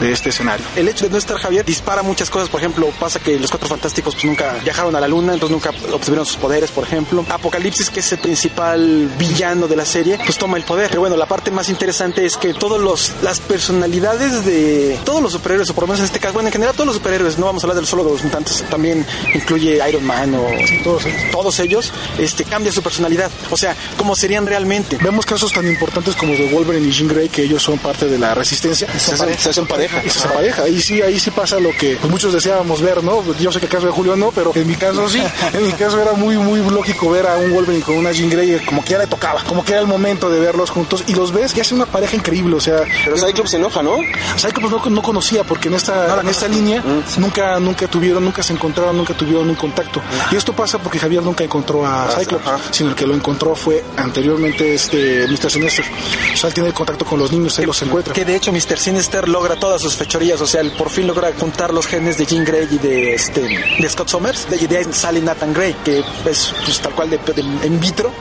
de 0.00 0.12
este 0.12 0.30
escenario. 0.30 0.64
El 0.76 0.88
hecho 0.88 1.04
de 1.04 1.10
no 1.10 1.18
estar 1.18 1.38
Javier 1.38 1.64
dispara 1.64 2.02
muchas 2.02 2.30
cosas. 2.30 2.48
Por 2.48 2.60
ejemplo, 2.60 2.88
pasa 2.98 3.18
que 3.18 3.38
los 3.38 3.50
cuatro 3.50 3.68
fantásticos 3.68 4.14
pues, 4.14 4.24
nunca 4.24 4.56
viajaron 4.62 4.94
a 4.96 5.00
la 5.00 5.08
luna, 5.08 5.34
entonces 5.34 5.52
nunca 5.52 5.70
obtuvieron 5.92 6.26
sus 6.26 6.36
poderes, 6.36 6.70
por 6.70 6.84
ejemplo. 6.84 7.24
Apocalipsis, 7.28 7.90
que 7.90 8.00
es 8.00 8.12
el 8.12 8.18
principal 8.18 9.08
villano 9.18 9.68
de 9.68 9.76
la 9.76 9.84
serie, 9.84 10.18
pues 10.24 10.38
toma 10.38 10.56
el 10.56 10.64
poder. 10.64 10.88
Pero 10.88 11.00
bueno, 11.00 11.16
la 11.16 11.26
parte 11.26 11.50
más 11.50 11.68
interesante 11.68 12.24
es 12.24 12.36
que 12.36 12.54
todos 12.54 12.80
los 12.80 13.12
las 13.22 13.40
personalidades 13.40 14.44
de 14.44 14.98
todos 15.04 15.22
los 15.22 15.32
superhéroes, 15.32 15.70
o 15.70 15.74
por 15.74 15.84
lo 15.84 15.88
menos 15.88 16.00
en 16.00 16.06
este 16.06 16.20
caso, 16.20 16.34
bueno, 16.34 16.48
en 16.48 16.52
general 16.52 16.74
todos 16.74 16.86
los 16.86 16.96
superhéroes, 16.96 17.38
no 17.38 17.46
vamos 17.46 17.62
a 17.62 17.66
hablar 17.66 17.76
del 17.76 17.86
solo 17.86 18.04
de 18.04 18.10
los 18.10 18.24
mutantes, 18.24 18.64
también 18.70 19.04
incluye 19.34 19.80
Iron 19.88 20.04
Man 20.04 20.34
o 20.34 20.46
todos, 20.84 21.04
todos 21.32 21.58
ellos, 21.60 21.92
este 22.18 22.44
cambia 22.44 22.72
su 22.72 22.82
personalidad. 22.82 23.30
O 23.50 23.56
sea, 23.56 23.76
cómo 23.96 24.14
serían 24.14 24.46
realmente. 24.46 24.98
Vemos 25.02 25.26
casos 25.26 25.52
tan 25.52 25.66
importantes 25.66 26.14
como 26.16 26.32
de 26.32 26.52
Wolverine 26.52 26.88
y 26.88 26.92
Jean 26.92 27.08
Grey 27.08 27.28
que 27.28 27.42
ellos 27.42 27.62
son 27.62 27.78
parte 27.78 28.06
de 28.06 28.18
la 28.18 28.34
resistencia. 28.34 28.88
Se 28.98 29.12
hacen, 29.12 29.38
se 29.38 29.50
hacen 29.50 29.66
pareja. 29.68 30.02
Y 30.04 30.10
se 30.10 30.18
hacen 30.20 30.32
pareja. 30.32 30.62
Ahí 30.62 30.80
sí, 30.80 31.02
ahí 31.02 31.18
sí 31.20 31.30
pasa 31.30 31.58
lo 31.60 31.70
que 31.70 31.96
pues, 31.96 32.10
muchos 32.10 32.32
deseábamos 32.32 32.80
ver, 32.82 33.02
¿no? 33.04 33.22
Yo 33.38 33.52
sé 33.52 33.60
que 33.60 33.66
el 33.66 33.72
caso 33.72 33.86
de 33.86 33.92
Julio 33.92 34.16
no, 34.16 34.30
pero 34.32 34.52
en 34.54 34.66
mi 34.66 34.74
caso 34.74 35.08
sí. 35.08 35.22
En 35.52 35.66
mi 35.66 35.72
caso 35.72 36.00
era 36.00 36.12
muy, 36.12 36.36
muy 36.36 36.60
lógico 36.70 37.10
ver 37.10 37.26
a 37.26 37.36
un 37.36 37.52
Wolverine 37.52 37.84
con 37.84 37.96
una 37.96 38.12
Jean 38.12 38.30
Grey 38.30 38.58
como 38.64 38.82
que 38.84 38.90
ya 38.90 38.98
le 38.98 39.06
tocaba, 39.06 39.42
como 39.44 39.64
que 39.64 39.72
era 39.72 39.80
el 39.80 39.86
momento 39.86 40.30
de 40.30 40.40
verlos 40.40 40.70
juntos 40.70 41.04
y 41.06 41.14
los 41.14 41.32
ves 41.32 41.56
y 41.56 41.60
hace 41.60 41.74
una 41.74 41.86
pareja 41.86 42.16
increíble, 42.16 42.56
o 42.56 42.60
sea. 42.60 42.82
Pero 43.04 43.16
Cyclops 43.16 43.50
se 43.50 43.56
enoja, 43.56 43.82
¿no? 43.82 43.96
Cyclops 44.36 44.70
no, 44.70 44.90
no 44.90 45.02
conocía 45.02 45.44
porque 45.44 45.68
en 45.68 45.74
esta, 45.74 46.20
en 46.20 46.28
esta 46.28 46.48
línea 46.48 46.82
Mm. 46.82 47.20
nunca, 47.20 47.58
nunca 47.60 47.86
tuvieron, 47.88 48.24
nunca 48.24 48.42
se 48.42 48.52
encontraron, 48.52 48.96
nunca 48.96 49.14
tuvieron 49.14 49.48
un 49.48 49.54
contacto. 49.54 50.00
Y 50.30 50.36
esto 50.36 50.52
pasa 50.54 50.78
porque 50.78 50.98
Javier 50.98 51.22
nunca 51.22 51.44
encontró 51.44 51.86
a 51.86 52.08
Cyclops, 52.18 52.44
sino 52.70 52.90
el 52.90 52.94
que 52.96 53.06
lo 53.06 53.14
encontró 53.14 53.54
fue 53.54 53.84
anteriormente 53.96 54.74
este 54.74 55.26
Mr. 55.28 55.50
Sinister. 55.50 55.84
O 56.32 56.36
sea, 56.36 56.48
él 56.48 56.54
tiene 56.54 56.68
el 56.68 56.74
contacto 56.74 57.04
con 57.04 57.18
los 57.18 57.30
niños, 57.32 57.58
él 57.58 57.66
los 57.66 57.80
encuentra. 57.82 58.12
Que 58.14 58.24
de 58.24 58.36
hecho 58.36 58.52
Mr. 58.52 58.78
Sinister 58.78 59.28
logra 59.28 59.56
todas 59.58 59.82
sus 59.82 59.94
fechorías, 59.94 60.40
o 60.40 60.46
sea, 60.46 60.60
él 60.60 60.72
por 60.72 60.90
fin 60.90 61.06
logra 61.06 61.32
juntar 61.38 61.72
los 61.72 61.86
genes 61.86 62.18
de 62.18 62.26
Jean 62.26 62.44
Grey 62.44 62.68
y 62.70 62.78
de 62.78 63.14
este 63.14 63.40
de 63.40 63.88
Scott 63.88 64.08
Summers, 64.08 64.48
de, 64.50 64.56
y 64.56 64.66
de 64.66 64.78
ahí 64.78 64.84
sale 64.92 65.20
Nathan 65.20 65.52
Grey, 65.52 65.74
que 65.84 65.98
es 65.98 66.52
pues, 66.64 66.80
tal 66.80 66.94
cual 66.94 67.10
de, 67.10 67.18
de 67.18 67.42
in 67.66 67.80
vitro, 67.80 68.12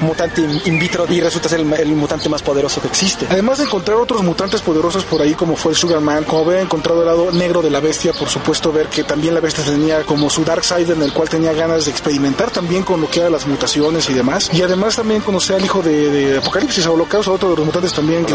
mutante 0.00 0.40
in, 0.40 0.60
in 0.64 0.78
vitro 0.78 1.06
y 1.08 1.20
resulta 1.20 1.48
ser 1.48 1.60
el, 1.60 1.72
el 1.72 1.88
mutante 1.94 2.28
más 2.28 2.42
poderoso 2.42 2.80
que 2.80 2.88
existe. 2.88 3.26
Además 3.30 3.58
de 3.58 3.64
encontrar 3.64 3.96
otros 3.98 4.22
mutantes 4.22 4.60
poderosos 4.62 5.04
por 5.04 5.20
ahí, 5.22 5.34
como 5.34 5.56
fue 5.56 5.72
el 5.72 5.78
Sugar 5.78 6.00
Man, 6.00 6.24
como 6.24 6.42
haber 6.42 6.60
encontrado 6.60 7.00
el 7.00 7.06
lado 7.06 7.32
negro 7.32 7.62
de 7.62 7.70
la 7.70 7.80
bestia, 7.80 8.12
por 8.12 8.28
supuesto, 8.28 8.72
ver 8.72 8.88
que 8.88 9.04
también 9.04 9.34
la 9.34 9.40
bestia 9.40 9.64
tenía 9.64 10.02
como 10.02 10.30
su 10.30 10.44
Dark 10.44 10.64
Side 10.64 10.92
en 10.92 11.02
el 11.02 11.12
cual 11.12 11.28
tenía 11.28 11.52
ganas 11.52 11.84
de 11.86 11.90
experimentar 11.90 12.50
también 12.50 12.82
con 12.82 13.00
lo 13.00 13.08
que 13.08 13.20
eran 13.20 13.32
las 13.32 13.46
mutaciones 13.46 14.08
y 14.10 14.14
demás. 14.14 14.50
Y 14.52 14.62
además 14.62 14.96
también 14.96 15.20
conocer 15.22 15.56
al 15.56 15.64
hijo 15.64 15.82
de, 15.82 16.10
de 16.10 16.38
Apocalipsis, 16.38 16.86
a 16.86 16.90
Holocausto, 16.90 17.32
otro 17.32 17.50
de 17.50 17.56
los 17.56 17.66
mutantes 17.66 17.92
también 17.92 18.24
que, 18.24 18.34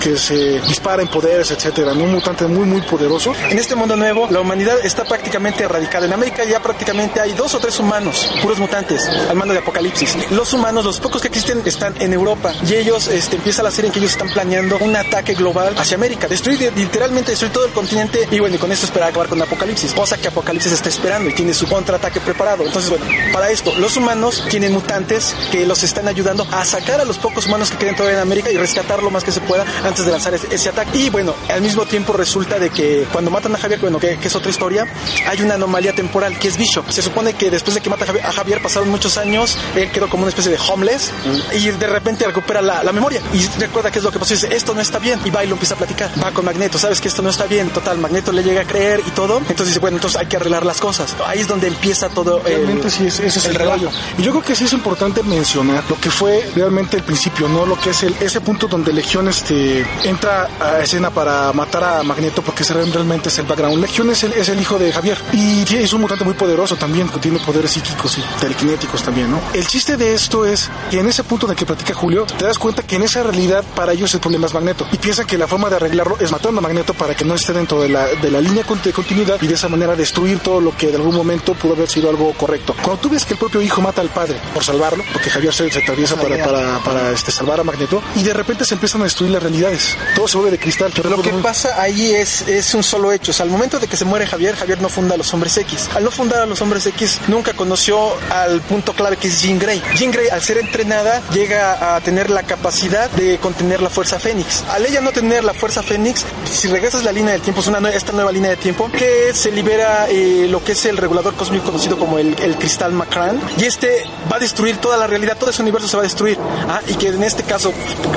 que 0.00 0.16
se 0.16 0.60
dispara 0.60 1.02
en 1.02 1.08
poderes, 1.08 1.50
etcétera. 1.72 1.94
¿no? 1.94 2.04
Un 2.04 2.12
mutante 2.12 2.46
muy, 2.46 2.66
muy 2.66 2.82
poderoso. 2.82 3.32
En 3.50 3.58
este 3.58 3.74
mundo 3.74 3.96
nuevo, 3.96 4.28
la 4.30 4.40
humanidad 4.40 4.76
está 4.84 5.04
prácticamente 5.04 5.64
erradicada. 5.64 6.06
En 6.06 6.12
América 6.12 6.44
ya 6.44 6.60
prácticamente 6.60 7.20
hay 7.20 7.32
dos 7.32 7.54
o 7.54 7.58
tres 7.58 7.78
humanos, 7.80 8.30
puros 8.42 8.58
mutantes, 8.58 9.08
al 9.08 9.36
mando 9.36 9.54
de 9.54 9.60
Apocalipsis. 9.60 10.30
Los 10.30 10.52
humanos, 10.52 10.84
los 10.84 11.00
pocos 11.00 11.22
que 11.22 11.28
existen, 11.28 11.62
están 11.64 11.94
en 12.00 12.12
Europa. 12.12 12.52
Y 12.68 12.74
ellos, 12.74 13.08
este, 13.08 13.36
empieza 13.36 13.62
la 13.62 13.70
serie 13.70 13.88
en 13.88 13.92
que 13.92 13.98
ellos 13.98 14.12
están 14.12 14.28
planeando 14.28 14.78
un 14.78 14.94
ataque 14.94 15.34
global 15.34 15.74
hacia 15.78 15.96
América. 15.96 16.28
Destruir, 16.28 16.72
literalmente 16.76 17.30
destruir 17.30 17.52
todo 17.52 17.64
el 17.64 17.72
continente. 17.72 18.28
Y 18.30 18.38
bueno, 18.38 18.56
y 18.56 18.58
con 18.58 18.70
esto 18.70 18.86
esperar 18.86 19.08
acabar 19.08 19.28
con 19.28 19.40
Apocalipsis. 19.40 19.92
Cosa 19.94 20.18
que 20.18 20.28
Apocalipsis 20.28 20.72
está 20.72 20.88
esperando 20.88 21.30
y 21.30 21.32
tiene 21.32 21.54
su 21.54 21.66
contraataque 21.66 22.20
preparado. 22.20 22.64
Entonces, 22.64 22.90
bueno, 22.90 23.06
para 23.32 23.50
esto, 23.50 23.74
los 23.78 23.96
humanos 23.96 24.44
tienen 24.50 24.72
mutantes 24.72 25.34
que 25.50 25.66
los 25.66 25.82
están 25.82 26.08
ayudando 26.08 26.46
a 26.50 26.64
sacar 26.64 27.00
a 27.00 27.04
los 27.04 27.18
pocos 27.18 27.46
humanos 27.46 27.70
que 27.70 27.78
queden 27.78 27.96
todavía 27.96 28.18
en 28.18 28.22
América 28.22 28.50
y 28.50 28.56
rescatar 28.56 29.02
lo 29.02 29.10
más 29.10 29.24
que 29.24 29.32
se 29.32 29.40
pueda 29.40 29.64
antes 29.84 30.04
de 30.04 30.12
lanzar 30.12 30.34
ese, 30.34 30.54
ese 30.54 30.68
ataque. 30.68 30.98
Y 30.98 31.10
bueno, 31.10 31.34
al 31.48 31.61
mismo 31.62 31.86
tiempo 31.86 32.12
resulta 32.12 32.58
de 32.58 32.70
que 32.70 33.06
cuando 33.12 33.30
matan 33.30 33.54
a 33.54 33.58
Javier, 33.58 33.80
bueno, 33.80 33.98
que, 33.98 34.18
que, 34.18 34.28
es 34.28 34.34
otra 34.34 34.50
historia, 34.50 34.86
hay 35.26 35.40
una 35.42 35.54
anomalía 35.54 35.94
temporal 35.94 36.38
que 36.38 36.48
es 36.48 36.56
Bishop. 36.56 36.90
Se 36.90 37.02
supone 37.02 37.34
que 37.34 37.50
después 37.50 37.74
de 37.74 37.80
que 37.80 37.90
mata 37.90 38.04
a 38.04 38.32
Javier, 38.32 38.62
pasaron 38.62 38.90
muchos 38.90 39.16
años, 39.16 39.56
él 39.74 39.90
quedó 39.90 40.08
como 40.08 40.22
una 40.22 40.30
especie 40.30 40.52
de 40.52 40.58
homeless 40.58 41.10
y 41.52 41.70
de 41.70 41.86
repente 41.86 42.26
recupera 42.26 42.62
la, 42.62 42.82
la, 42.82 42.92
memoria 42.92 43.20
y 43.32 43.46
recuerda 43.60 43.90
qué 43.90 43.98
es 43.98 44.04
lo 44.04 44.10
que 44.10 44.18
pasó 44.18 44.34
y 44.34 44.36
dice, 44.36 44.54
esto 44.54 44.74
no 44.74 44.80
está 44.80 44.98
bien. 44.98 45.20
Y 45.24 45.30
va 45.30 45.44
y 45.44 45.46
lo 45.46 45.54
empieza 45.54 45.74
a 45.74 45.78
platicar. 45.78 46.10
Va 46.22 46.32
con 46.32 46.44
Magneto, 46.44 46.78
sabes 46.78 47.00
que 47.00 47.08
esto 47.08 47.22
no 47.22 47.30
está 47.30 47.46
bien. 47.46 47.70
Total, 47.70 47.98
Magneto 47.98 48.32
le 48.32 48.42
llega 48.42 48.62
a 48.62 48.66
creer 48.66 49.00
y 49.06 49.10
todo. 49.10 49.38
Entonces 49.38 49.68
dice, 49.68 49.78
bueno, 49.78 49.96
entonces 49.96 50.20
hay 50.20 50.26
que 50.26 50.36
arreglar 50.36 50.66
las 50.66 50.80
cosas. 50.80 51.14
Ahí 51.26 51.40
es 51.40 51.48
donde 51.48 51.68
empieza 51.68 52.08
todo 52.08 52.40
realmente 52.44 52.90
sí 52.90 53.06
es, 53.06 53.20
ese 53.20 53.38
es 53.38 53.44
el, 53.46 53.60
el. 53.60 53.88
Y 54.18 54.22
yo 54.22 54.30
creo 54.32 54.42
que 54.42 54.54
sí 54.54 54.64
es 54.64 54.72
importante 54.72 55.22
mencionar 55.22 55.84
lo 55.88 55.98
que 55.98 56.10
fue 56.10 56.50
realmente 56.54 56.96
el 56.96 57.02
principio, 57.02 57.48
¿no? 57.48 57.66
Lo 57.66 57.78
que 57.78 57.90
es 57.90 58.02
el, 58.02 58.14
ese 58.20 58.40
punto 58.40 58.68
donde 58.68 58.92
Legión 58.92 59.28
este, 59.28 59.84
entra 60.04 60.48
a 60.60 60.80
escena 60.80 61.10
para 61.10 61.51
matar 61.52 61.84
a 61.84 62.02
Magneto 62.02 62.42
porque 62.42 62.62
ese 62.62 62.74
realmente 62.74 63.28
es 63.28 63.38
el 63.38 63.46
background. 63.46 63.80
Legión 63.80 64.10
es 64.10 64.22
el, 64.24 64.32
es 64.32 64.48
el 64.48 64.60
hijo 64.60 64.78
de 64.78 64.92
Javier 64.92 65.18
y 65.32 65.62
es 65.74 65.92
un 65.92 66.00
mutante 66.00 66.24
muy 66.24 66.34
poderoso 66.34 66.76
también, 66.76 67.08
que 67.08 67.18
tiene 67.18 67.38
poderes 67.38 67.72
psíquicos 67.72 68.18
y 68.18 68.22
telequinéticos 68.40 69.02
también, 69.02 69.30
¿no? 69.30 69.40
El 69.52 69.66
chiste 69.66 69.96
de 69.96 70.14
esto 70.14 70.44
es 70.44 70.70
que 70.90 71.00
en 71.00 71.08
ese 71.08 71.24
punto 71.24 71.46
en 71.46 71.52
el 71.52 71.56
que 71.56 71.66
platica 71.66 71.94
Julio, 71.94 72.24
te 72.24 72.44
das 72.44 72.58
cuenta 72.58 72.82
que 72.82 72.96
en 72.96 73.02
esa 73.02 73.22
realidad 73.22 73.64
para 73.74 73.92
ellos 73.92 74.12
el 74.14 74.20
problema 74.20 74.46
es 74.46 74.54
Magneto 74.54 74.86
y 74.92 74.98
piensan 74.98 75.26
que 75.26 75.38
la 75.38 75.46
forma 75.46 75.68
de 75.68 75.76
arreglarlo 75.76 76.16
es 76.20 76.30
matando 76.30 76.58
a 76.58 76.62
Magneto 76.62 76.94
para 76.94 77.14
que 77.14 77.24
no 77.24 77.34
esté 77.34 77.52
dentro 77.52 77.80
de 77.80 77.88
la, 77.88 78.06
de 78.06 78.30
la 78.30 78.40
línea 78.40 78.64
de 78.84 78.92
continuidad 78.92 79.40
y 79.40 79.46
de 79.46 79.54
esa 79.54 79.68
manera 79.68 79.94
destruir 79.94 80.40
todo 80.40 80.60
lo 80.60 80.76
que 80.76 80.88
de 80.88 80.96
algún 80.96 81.14
momento 81.14 81.54
pudo 81.54 81.74
haber 81.74 81.88
sido 81.88 82.08
algo 82.08 82.32
correcto. 82.34 82.74
Cuando 82.82 83.00
tú 83.00 83.08
ves 83.10 83.24
que 83.24 83.34
el 83.34 83.38
propio 83.38 83.60
hijo 83.60 83.80
mata 83.80 84.00
al 84.00 84.08
padre 84.08 84.40
por 84.54 84.64
salvarlo, 84.64 85.04
porque 85.12 85.30
Javier 85.30 85.52
se, 85.52 85.70
se 85.70 85.80
atraviesa 85.80 86.16
para, 86.16 86.44
para, 86.44 86.78
para 86.78 87.10
este, 87.10 87.30
salvar 87.30 87.60
a 87.60 87.64
Magneto, 87.64 88.02
y 88.14 88.22
de 88.22 88.32
repente 88.32 88.64
se 88.64 88.74
empiezan 88.74 89.00
a 89.02 89.04
destruir 89.04 89.32
las 89.32 89.42
realidades. 89.42 89.96
Todo 90.14 90.28
se 90.28 90.36
vuelve 90.36 90.52
de 90.52 90.58
cristal. 90.58 90.92
Pero 90.94 91.10
lo 91.10 91.22
que 91.22 91.30
pasa 91.42 91.80
ahí 91.82 92.12
es, 92.12 92.42
es 92.42 92.74
un 92.74 92.82
solo 92.82 93.12
hecho. 93.12 93.32
O 93.32 93.34
sea, 93.34 93.44
al 93.44 93.50
momento 93.50 93.78
de 93.78 93.88
que 93.88 93.96
se 93.96 94.04
muere 94.04 94.26
Javier, 94.26 94.54
Javier 94.56 94.80
no 94.80 94.88
funda 94.88 95.14
a 95.14 95.18
los 95.18 95.32
hombres 95.34 95.56
X. 95.56 95.90
Al 95.94 96.04
no 96.04 96.10
fundar 96.10 96.40
a 96.42 96.46
los 96.46 96.60
hombres 96.62 96.86
X, 96.86 97.20
nunca 97.28 97.52
conoció 97.52 98.12
al 98.30 98.60
punto 98.62 98.92
clave 98.92 99.16
que 99.16 99.28
es 99.28 99.42
Jean 99.42 99.58
Grey. 99.58 99.82
Jean 99.96 100.10
Grey, 100.10 100.28
al 100.28 100.42
ser 100.42 100.58
entrenada, 100.58 101.20
llega 101.32 101.96
a 101.96 102.00
tener 102.00 102.30
la 102.30 102.44
capacidad 102.44 103.10
de 103.10 103.38
contener 103.38 103.82
la 103.82 103.90
fuerza 103.90 104.18
Fénix. 104.18 104.62
Al 104.70 104.86
ella 104.86 105.00
no 105.00 105.12
tener 105.12 105.44
la 105.44 105.54
fuerza 105.54 105.82
Fénix, 105.82 106.24
si 106.50 106.68
regresas 106.68 107.04
la 107.04 107.12
línea 107.12 107.32
del 107.32 107.42
tiempo, 107.42 107.60
es 107.60 107.66
una 107.66 107.82
esta 107.90 108.12
nueva 108.12 108.30
línea 108.32 108.50
de 108.50 108.56
tiempo, 108.56 108.90
que 108.90 109.32
se 109.34 109.50
libera 109.50 110.06
eh, 110.08 110.46
lo 110.48 110.62
que 110.62 110.72
es 110.72 110.84
el 110.84 110.96
regulador 110.96 111.34
cósmico 111.34 111.66
conocido 111.66 111.98
como 111.98 112.18
el, 112.18 112.36
el 112.40 112.56
cristal 112.56 112.92
Macran, 112.92 113.40
y 113.58 113.64
este 113.64 114.04
va 114.30 114.36
a 114.36 114.38
destruir 114.40 114.76
toda 114.76 114.96
la 114.96 115.06
realidad, 115.06 115.36
todo 115.36 115.50
ese 115.50 115.62
universo 115.62 115.88
se 115.88 115.96
va 115.96 116.02
a 116.02 116.04
destruir. 116.04 116.38
Ah, 116.68 116.80
y 116.86 116.94
que 116.94 117.08
en 117.08 117.22
este 117.22 117.42
caso 117.42 117.72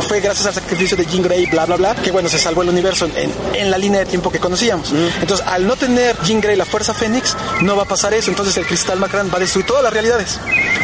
fue 0.08 0.20
gracias 0.20 0.46
al 0.46 0.54
sacrificio 0.54 0.96
de 0.96 1.06
Jean 1.06 1.24
Grey, 1.24 1.46
bla, 1.48 1.66
bla, 1.66 1.76
bla, 1.78 1.96
que 1.96 2.12
bueno, 2.12 2.30
se 2.30 2.38
salvó 2.38 2.62
el 2.62 2.70
universo 2.70 3.08
en, 3.16 3.32
en 3.54 3.72
la 3.72 3.78
línea 3.78 4.00
de 4.00 4.06
tiempo 4.06 4.32
que 4.32 4.40
conocíamos. 4.40 4.92
Entonces, 5.22 5.46
al 5.48 5.66
no 5.68 5.76
tener 5.76 6.16
Jean 6.24 6.42
Grey 6.42 6.56
la 6.56 6.66
fuerza 6.66 6.94
Fénix, 6.94 7.36
no 7.62 7.76
va 7.76 7.84
a 7.84 7.88
pasar 7.88 8.14
eso. 8.14 8.30
Entonces, 8.30 8.56
el 8.58 8.66
cristal 8.66 9.00
Macran 9.00 9.30
va 9.32 9.38
a 9.38 9.40
destruir 9.40 9.66
todas 9.66 9.84
las 9.84 9.94
realidades. 9.94 10.40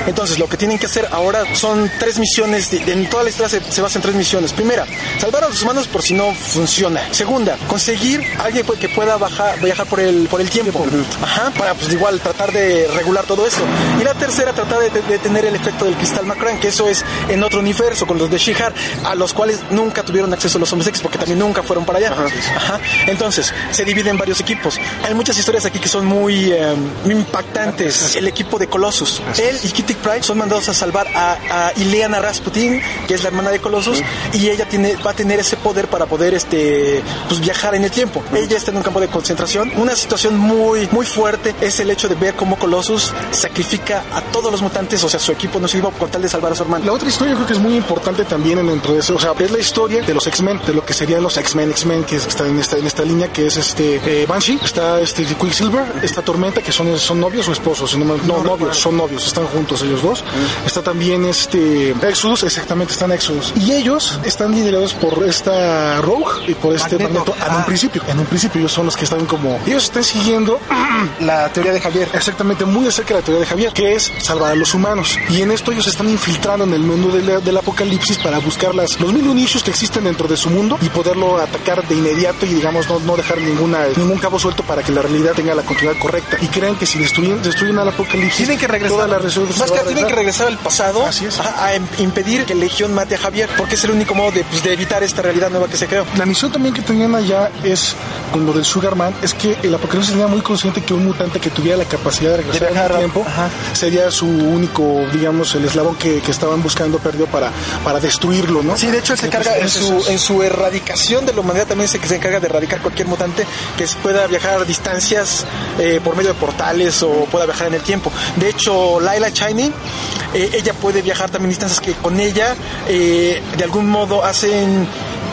Entonces, 0.08 0.40
lo 0.40 0.48
que 0.48 0.58
tienen 0.58 0.80
que 0.80 0.86
hacer 0.86 1.08
ahora 1.12 1.44
son 1.56 1.92
tres 2.00 2.20
misiones. 2.20 2.72
De, 2.72 2.80
de, 2.80 2.94
en 2.94 3.10
toda 3.10 3.24
la 3.24 3.30
historia 3.30 3.50
se, 3.50 3.72
se, 3.72 3.82
basa 3.82 4.00
en 4.00 4.04
tres 4.04 4.16
misiones. 4.16 4.54
Primera, 4.54 4.86
salvar 5.20 5.44
a 5.44 5.50
los 5.50 5.62
humanos 5.62 5.88
por 5.88 6.02
si 6.02 6.14
no 6.14 6.34
funciona. 6.34 7.02
Segunda, 7.12 7.58
conseguir 7.68 8.24
a 8.40 8.44
alguien 8.44 8.66
que 8.80 8.90
pueda 8.90 9.18
bajar, 9.18 9.60
viajar 9.60 9.86
por 9.88 10.00
el, 10.00 10.28
por 10.28 10.42
el 10.42 10.50
tiempo. 10.50 10.86
Ajá, 11.22 11.52
para 11.58 11.74
pues 11.74 11.92
igual 11.92 12.20
tratar 12.20 12.52
de 12.52 12.88
regular 12.96 13.26
todo 13.26 13.46
eso. 13.46 13.62
Y 14.00 14.04
la 14.04 14.14
tercera, 14.14 14.54
tratar 14.54 14.80
de, 14.80 14.90
de, 14.90 15.02
de 15.02 15.20
tener 15.20 15.46
el 15.46 15.56
efecto 15.56 15.86
del 15.86 15.96
cristal 15.96 16.26
Macran, 16.26 16.60
que 16.60 16.70
eso 16.70 16.88
es 16.88 17.04
en 17.30 17.44
otro 17.44 17.60
universo, 17.60 18.06
con 18.08 18.18
los 18.18 18.30
de 18.30 18.38
Shihar, 18.38 18.74
a 19.06 19.16
los 19.16 19.34
cuales 19.34 19.60
nunca 19.72 20.04
tuvieron 20.04 20.34
acceso 20.34 20.60
los 20.60 20.72
hombres 20.72 20.88
X, 20.90 21.02
porque 21.02 21.18
también 21.18 21.40
nunca 21.40 21.64
fueron 21.64 21.86
para 21.86 22.00
allá. 22.00 22.12
Ajá. 22.12 22.26
Ajá. 22.56 22.80
Entonces, 23.08 23.54
se 23.72 23.84
divide 23.86 24.10
en 24.10 24.18
varios 24.18 24.40
equipos. 24.40 24.80
Hay 25.04 25.14
muchas 25.14 25.38
historias 25.38 25.66
aquí 25.66 25.80
que 25.80 25.88
son 25.88 26.06
muy, 26.06 26.52
eh, 26.52 26.76
muy 27.04 27.14
impactantes. 27.14 28.16
El 28.16 28.28
equipo 28.28 28.58
de 28.58 28.68
Colossus. 28.68 29.22
Él 29.38 29.60
y 29.64 29.70
Kitty 29.70 29.91
Pryde 29.98 30.24
son 30.24 30.38
mandados 30.38 30.70
a 30.70 30.74
salvar 30.74 31.08
a, 31.16 31.38
a 31.50 31.74
Ileana 31.76 32.20
Rasputin, 32.20 32.82
que 33.08 33.14
es 33.14 33.24
la 33.24 33.30
hermana 33.30 33.52
de 33.52 33.60
Colossus, 33.60 34.02
y 34.34 34.50
ella 34.50 34.68
tiene, 34.68 34.96
va 34.98 35.12
a 35.12 35.14
tener 35.14 35.40
ese 35.40 35.58
poder 35.58 35.88
para 35.88 36.06
poder 36.06 36.34
este, 36.34 37.04
pues, 37.28 37.40
viajar 37.40 37.76
en 37.76 37.84
el 37.84 37.92
tiempo. 37.92 38.24
Ella 38.34 38.58
está 38.58 38.72
en 38.72 38.78
un 38.78 38.84
campo 38.84 39.00
de 39.00 39.08
concentración. 39.08 39.72
Una 39.78 39.96
situación 39.96 40.38
muy, 40.38 40.88
muy 40.92 41.06
fuerte 41.06 41.56
es 41.62 41.80
el 41.80 41.90
hecho 41.90 42.08
de 42.08 42.16
ver 42.16 42.36
cómo 42.36 42.58
Colossus 42.58 43.14
sacrifica 43.32 44.04
a 44.14 44.22
todos 44.32 44.52
los 44.52 44.62
mutantes, 44.62 45.04
o 45.04 45.10
sea, 45.10 45.20
su 45.20 45.32
equipo 45.32 45.60
no 45.60 45.68
se 45.68 45.78
iba 45.78 45.92
con 45.92 46.10
tal 46.10 46.22
de 46.22 46.30
salvar 46.30 46.52
a 46.52 46.56
su 46.56 46.64
hermano. 46.64 46.86
La 46.86 46.94
otra 46.94 47.10
historia 47.10 47.36
creo 47.36 47.48
que 47.48 47.54
es 47.54 47.60
muy 47.60 47.76
importante 47.76 48.26
también 48.26 48.66
dentro 48.66 48.94
de 48.94 49.00
eso, 49.00 49.16
o 49.16 49.20
sea, 49.20 49.34
es 49.40 49.52
la 49.52 49.60
historia 49.60 50.02
de 50.02 50.14
los 50.14 50.28
X-Men, 50.28 50.62
de 50.66 50.74
lo 50.74 50.86
que 50.86 50.94
serían 50.94 51.24
los 51.24 51.38
X-Men, 51.38 51.72
X-Men 51.72 52.04
que 52.04 52.18
está 52.18 52.46
en 52.46 52.60
esta, 52.60 52.78
en 52.78 52.86
esta 52.86 53.04
línea, 53.04 53.32
que 53.32 53.48
es 53.48 53.58
este 53.58 54.02
eh, 54.06 54.26
Banshee, 54.28 54.60
está 54.64 55.00
este 55.00 55.24
Quicksilver, 55.26 55.84
esta 56.04 56.22
Tormenta, 56.22 56.62
que 56.62 56.72
son, 56.72 56.98
son 57.00 57.20
novios 57.20 57.48
o 57.48 57.52
esposos, 57.52 57.98
no, 57.98 58.06
no, 58.06 58.18
no 58.18 58.44
novios, 58.44 58.78
son 58.78 58.98
novios, 58.98 59.26
están 59.26 59.46
juntos. 59.48 59.71
Juntos 59.72 59.88
ellos 59.88 60.02
dos. 60.02 60.24
Está 60.66 60.82
también 60.82 61.26
este 61.26 61.92
Exodus, 61.92 62.44
exactamente, 62.44 62.94
están 62.94 63.12
Exodus. 63.12 63.54
Y 63.56 63.72
ellos 63.72 64.20
están 64.24 64.52
liderados 64.52 64.94
por 64.94 65.24
esta 65.28 66.02
Rogue 66.02 66.46
y 66.48 66.54
por 66.54 66.76
este 66.76 67.00
Magneto, 67.00 67.34
en 67.48 67.56
un 67.56 67.64
principio. 67.64 68.02
En 68.08 68.20
un 68.20 68.26
principio 68.26 68.60
ellos 68.60 68.72
son 68.72 68.86
los 68.86 68.98
que 68.98 69.06
están 69.06 69.26
como... 69.26 69.60
Ellos 69.66 69.84
están 69.84 70.04
siguiendo 70.04 70.60
la 71.20 71.50
teoría 71.50 71.72
de 71.72 71.80
Javier. 71.80 72.10
Exactamente, 72.14 72.66
muy 72.66 72.86
de 72.86 72.92
cerca 72.92 73.14
de 73.14 73.20
la 73.22 73.26
teoría 73.26 73.42
de 73.42 73.48
Javier, 73.48 73.74
que 73.74 73.96
es 73.96 74.12
salvar 74.20 74.52
a 74.52 74.56
los 74.56 74.74
humanos. 74.74 75.18
Y 75.30 75.42
en 75.42 75.52
esto 75.52 75.72
ellos 75.72 75.88
están 75.88 76.10
infiltrando 76.10 76.66
en 76.66 76.74
el 76.74 76.82
mundo 76.82 77.10
del, 77.10 77.44
del 77.44 77.58
apocalipsis 77.58 78.18
para 78.18 78.40
buscar 78.40 78.76
las, 78.76 79.00
los 79.00 79.14
mil 79.14 79.38
issues 79.40 79.64
que 79.64 79.72
existen 79.72 80.04
dentro 80.04 80.28
de 80.28 80.36
su 80.36 80.50
mundo 80.50 80.78
y 80.82 80.90
poderlo 80.90 81.38
atacar 81.38 81.88
de 81.88 81.96
inmediato 81.96 82.46
y 82.46 82.54
digamos 82.56 82.90
no, 82.90 83.00
no 83.00 83.16
dejar 83.16 83.40
ninguna, 83.40 83.86
ningún 83.96 84.18
cabo 84.18 84.38
suelto 84.38 84.64
para 84.64 84.84
que 84.84 84.92
la 84.92 85.02
realidad 85.02 85.34
tenga 85.34 85.56
la 85.56 85.64
continuidad 85.64 86.00
correcta. 86.00 86.38
Y 86.42 86.48
creen 86.48 86.76
que 86.76 86.86
si 86.86 87.00
destruyen, 87.00 87.42
destruyen 87.42 87.78
al 87.78 87.88
apocalipsis, 87.88 88.38
tienen 88.38 88.58
que 88.58 88.68
regresar. 88.68 88.98
Toda 88.98 89.08
la 89.08 89.20
resolución 89.20 89.61
Más 89.62 89.72
que 89.72 89.80
tienen 89.80 90.08
que 90.08 90.16
regresar 90.16 90.48
al 90.48 90.58
pasado 90.58 91.06
Así 91.06 91.26
es. 91.26 91.40
A, 91.40 91.68
a 91.68 91.76
impedir 92.00 92.46
que 92.46 92.56
Legión 92.56 92.94
mate 92.94 93.16
a 93.16 93.18
Javier, 93.18 93.50
porque 93.58 93.76
es 93.76 93.84
el 93.84 93.92
único 93.92 94.16
modo 94.16 94.32
de, 94.32 94.44
pues, 94.44 94.64
de 94.64 94.74
evitar 94.74 95.04
esta 95.04 95.22
realidad 95.22 95.50
nueva 95.50 95.68
que 95.68 95.78
se 95.78 95.88
creó. 95.88 96.06
La 96.18 96.26
misión 96.26 96.52
también 96.52 96.74
que 96.74 96.82
tenían 96.82 97.14
allá 97.16 97.52
es, 97.64 97.96
con 98.32 98.46
lo 98.46 98.54
del 98.54 98.66
Sugarman, 98.66 99.14
es 99.22 99.34
que 99.34 99.58
el 99.64 99.74
apocalipsis 99.74 100.12
tenía 100.14 100.28
muy 100.28 100.42
consciente 100.42 100.82
que 100.82 100.94
un 100.94 101.06
mutante 101.06 101.40
que 101.40 101.50
tuviera 101.50 101.78
la 101.78 101.86
capacidad 101.86 102.32
de 102.32 102.38
regresar 102.38 102.72
en 102.72 102.78
el 102.78 102.98
tiempo 102.98 103.26
ajá. 103.28 103.50
sería 103.74 104.12
su 104.12 104.28
único, 104.28 105.06
digamos, 105.12 105.54
el 105.56 105.66
eslabón 105.66 105.96
que, 105.96 106.22
que 106.22 106.32
estaban 106.32 106.62
buscando 106.62 106.98
perdido 107.00 107.28
para, 107.28 107.52
para 107.84 108.00
destruirlo, 108.00 108.64
¿no? 108.64 108.78
Sí, 108.78 108.88
de 108.88 109.00
hecho 109.00 109.14
él 109.14 109.20
se 109.20 109.28
encarga 109.28 109.58
en 109.58 109.66
ese 109.66 109.80
su, 109.80 110.06
en 110.08 110.20
su 110.20 110.42
erradicación 110.44 111.26
de 111.26 111.34
la 111.34 111.42
humanidad 111.42 111.68
también 111.68 111.88
se, 111.88 112.00
se 112.06 112.16
encarga 112.16 112.40
de 112.40 112.48
erradicar 112.48 112.82
cualquier 112.82 113.08
mutante 113.08 113.46
que 113.78 113.86
pueda 114.02 114.28
viajar 114.28 114.62
a 114.62 114.64
distancias 114.64 115.46
eh, 115.80 116.00
por 116.04 116.16
medio 116.16 116.34
de 116.34 116.40
portales 116.40 117.02
o 117.04 117.26
pueda 117.26 117.46
viajar 117.46 117.68
en 117.68 117.76
el 117.76 117.82
tiempo. 117.82 118.12
De 118.36 118.50
hecho, 118.50 119.00
Laila 119.00 119.32
Eh, 119.52 120.50
ella 120.54 120.74
puede 120.74 121.02
viajar 121.02 121.30
también 121.30 121.50
distancias 121.50 121.82
que 121.82 121.94
con 121.94 122.20
ella 122.20 122.56
eh, 122.88 123.42
de 123.58 123.64
algún 123.64 123.90
modo 123.90 124.24
hacen 124.24 124.88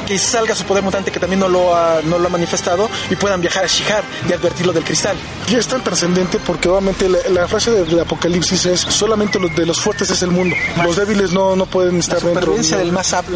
que 0.08 0.18
salga 0.18 0.54
su 0.54 0.64
poder 0.64 0.82
mutante 0.82 1.10
que 1.12 1.20
también 1.20 1.38
no 1.40 1.48
lo 1.48 1.76
ha, 1.76 2.00
no 2.02 2.18
lo 2.18 2.26
ha 2.28 2.30
manifestado 2.30 2.88
y 3.10 3.16
puedan 3.16 3.42
viajar 3.42 3.64
a 3.64 3.66
Shihar 3.66 4.02
y 4.26 4.32
advertirlo 4.32 4.72
del 4.72 4.82
cristal. 4.84 5.16
Y 5.50 5.54
es 5.56 5.66
tan 5.66 5.84
trascendente 5.84 6.38
porque 6.46 6.66
obviamente 6.70 7.08
la, 7.10 7.18
la 7.28 7.46
frase 7.48 7.70
del, 7.72 7.86
del 7.86 8.00
apocalipsis 8.00 8.64
es 8.64 8.80
solamente 8.80 9.38
los 9.38 9.54
de 9.54 9.66
los 9.66 9.78
fuertes 9.80 10.08
es 10.08 10.22
el 10.22 10.30
mundo. 10.30 10.56
Los 10.82 10.96
débiles 10.96 11.32
no, 11.32 11.54
no 11.56 11.66
pueden 11.66 11.98
estar 11.98 12.16
dentro. 12.22 12.40
supervivencia 12.40 12.78
del 12.78 12.92
más 12.92 13.12
apto. 13.12 13.32